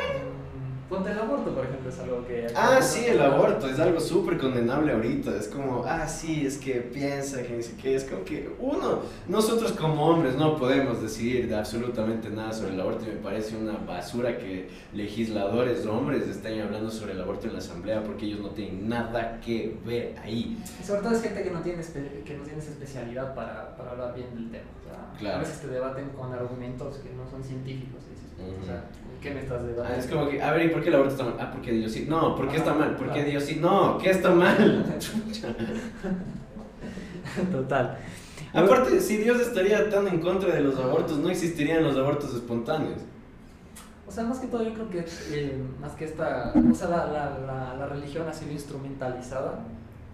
[0.90, 2.46] Ponte el aborto, por ejemplo, es algo que...
[2.56, 5.36] Ah, sí, el aborto es algo súper condenable ahorita.
[5.36, 9.72] Es como, ah, sí, es que piensa, que dice que es como que uno, nosotros
[9.72, 14.38] como hombres no podemos decidir absolutamente nada sobre el aborto y me parece una basura
[14.38, 18.88] que legisladores hombres estén hablando sobre el aborto en la asamblea porque ellos no tienen
[18.88, 20.56] nada que ver ahí.
[20.84, 24.14] Sobre todo es gente que no tiene, que no tiene esa especialidad para, para hablar
[24.14, 24.70] bien del tema.
[25.18, 25.38] claro.
[25.38, 28.04] A veces te debaten con argumentos que no son científicos.
[28.38, 28.84] o sea,
[29.26, 29.92] ¿Qué me estás debatiendo?
[29.92, 31.36] Ah, es como que, a ver, ¿y por qué el aborto está mal?
[31.40, 32.06] Ah, porque Dios sí.
[32.08, 32.96] No, ¿por qué está mal?
[32.96, 33.58] Porque Dios sí.
[33.60, 34.86] No, ¿qué está mal?
[37.52, 37.98] Total.
[38.54, 43.02] Aparte, si Dios estaría tan en contra de los abortos, no existirían los abortos espontáneos.
[44.08, 47.08] O sea, más que todo yo creo que, eh, más que esta, o sea, la,
[47.08, 49.58] la, la, religión ha sido instrumentalizada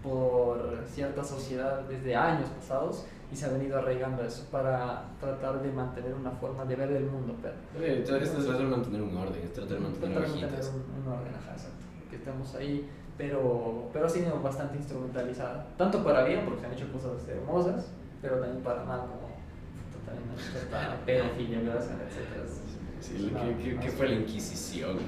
[0.02, 5.72] por cierta sociedad desde años pasados y se ha venido arraigando eso para tratar de
[5.72, 7.34] mantener una forma de ver el mundo.
[7.40, 10.64] Pero, esto es tratar de mantener un orden, es tratar de mantener, tratar de mantener
[10.68, 11.86] un, un, orden, ajá, exacto.
[12.10, 15.66] Que estemos ahí, pero, pero ha sido bastante instrumentalizada.
[15.78, 19.32] Tanto para bien, porque se han hecho cosas hermosas, pero también para mal, como
[20.04, 22.44] también cierta pedofilia, etcétera.
[23.00, 24.98] Sí, ¿qué, qué, fue la Inquisición?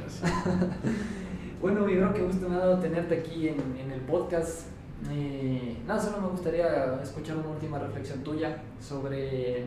[1.60, 4.73] bueno, mi bro, qué gusto me ha dado tenerte aquí en, en el podcast
[5.10, 9.66] y nada, solo me gustaría escuchar una última reflexión tuya sobre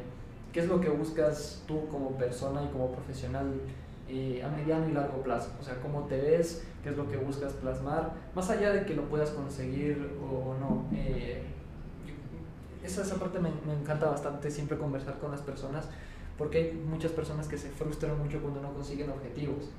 [0.52, 3.54] qué es lo que buscas tú como persona y como profesional
[4.10, 5.52] eh, a mediano y largo plazo.
[5.62, 8.96] O sea, cómo te ves, qué es lo que buscas plasmar, más allá de que
[8.96, 10.86] lo puedas conseguir o no.
[10.94, 11.44] Eh,
[12.84, 15.90] esa, esa parte me, me encanta bastante siempre conversar con las personas
[16.38, 19.70] porque hay muchas personas que se frustran mucho cuando no consiguen objetivos.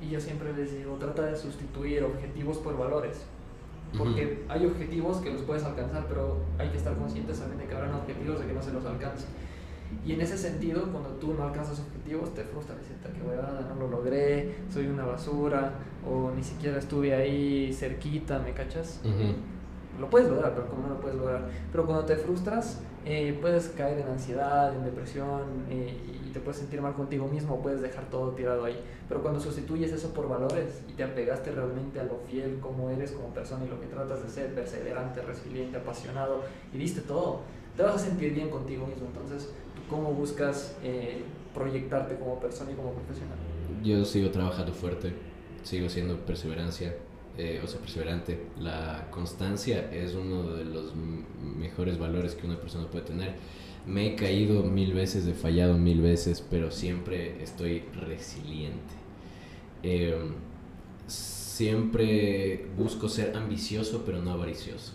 [0.00, 3.18] Y yo siempre les digo, trata de sustituir objetivos por valores.
[3.96, 7.74] Porque hay objetivos que los puedes alcanzar, pero hay que estar conscientes también de que
[7.74, 9.26] habrán objetivos de que no se los alcanza.
[10.06, 13.74] Y en ese sentido, cuando tú no alcanzas objetivos, te frustra, dices, que huevada, no
[13.74, 15.72] lo logré, soy una basura,
[16.08, 19.00] o ni siquiera estuve ahí cerquita, ¿me cachas?
[19.98, 21.48] Lo puedes lograr, pero como no lo puedes lograr.
[21.72, 25.96] Pero cuando te frustras, eh, puedes caer en ansiedad, en depresión, eh,
[26.26, 28.78] y te puedes sentir mal contigo mismo, puedes dejar todo tirado ahí.
[29.08, 33.12] Pero cuando sustituyes eso por valores y te apegaste realmente a lo fiel como eres
[33.12, 36.42] como persona y lo que tratas de ser, perseverante, resiliente, apasionado,
[36.72, 37.40] y diste todo,
[37.76, 39.06] te vas a sentir bien contigo mismo.
[39.06, 39.50] Entonces,
[39.88, 41.22] cómo buscas eh,
[41.54, 43.36] proyectarte como persona y como profesional?
[43.82, 45.14] Yo sigo trabajando fuerte,
[45.62, 46.94] sigo siendo perseverancia,
[47.42, 48.38] eh, o sea, perseverante.
[48.60, 53.36] La constancia es uno de los mejores valores que una persona puede tener.
[53.86, 58.92] Me he caído mil veces, he fallado mil veces, pero siempre estoy resiliente.
[59.82, 60.34] Em,
[61.06, 64.92] siempre busco ser ambicioso, pero no avaricioso.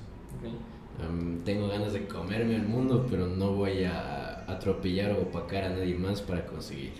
[1.45, 5.95] Tengo ganas de comerme el mundo, pero no voy a atropellar o opacar a nadie
[5.95, 6.93] más para conseguir.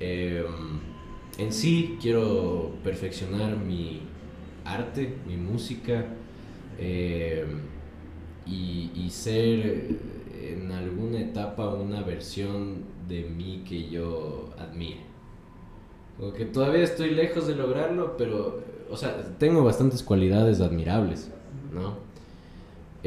[0.00, 0.80] Em,
[1.38, 4.00] en sí quiero perfeccionar mi
[4.66, 6.04] arte, mi música
[6.78, 7.60] em,
[8.46, 9.88] y, y, ser
[10.40, 15.00] en alguna etapa una versión de mí que yo admire.
[16.36, 21.30] que todavía estoy lejos de lograrlo, pero, o sea, tengo bastantes cualidades admirables,
[21.72, 22.06] ¿no?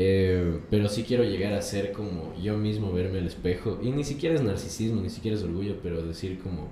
[0.01, 3.80] Eh, pero sí quiero llegar a ser como yo mismo, verme al espejo.
[3.82, 6.70] Y ni siquiera es narcisismo, ni siquiera es orgullo, pero decir como,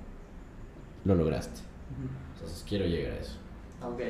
[1.04, 1.62] lo lograste.
[2.36, 3.38] Entonces quiero llegar a eso.
[3.84, 4.02] Ok,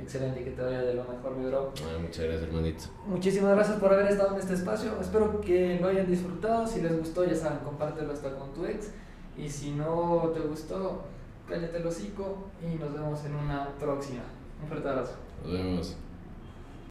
[0.00, 1.72] excelente, que te vaya de lo mejor, mi bro.
[1.82, 2.84] Ah, muchas gracias, hermanito.
[3.06, 4.92] Muchísimas gracias por haber estado en este espacio.
[5.00, 6.66] Espero que lo hayan disfrutado.
[6.66, 8.92] Si les gustó, ya saben, compártelo hasta con tu ex.
[9.36, 11.02] Y si no te gustó,
[11.48, 14.22] cállate el hocico y nos vemos en una próxima.
[14.62, 15.14] Un fuerte abrazo.
[15.44, 15.96] Nos vemos.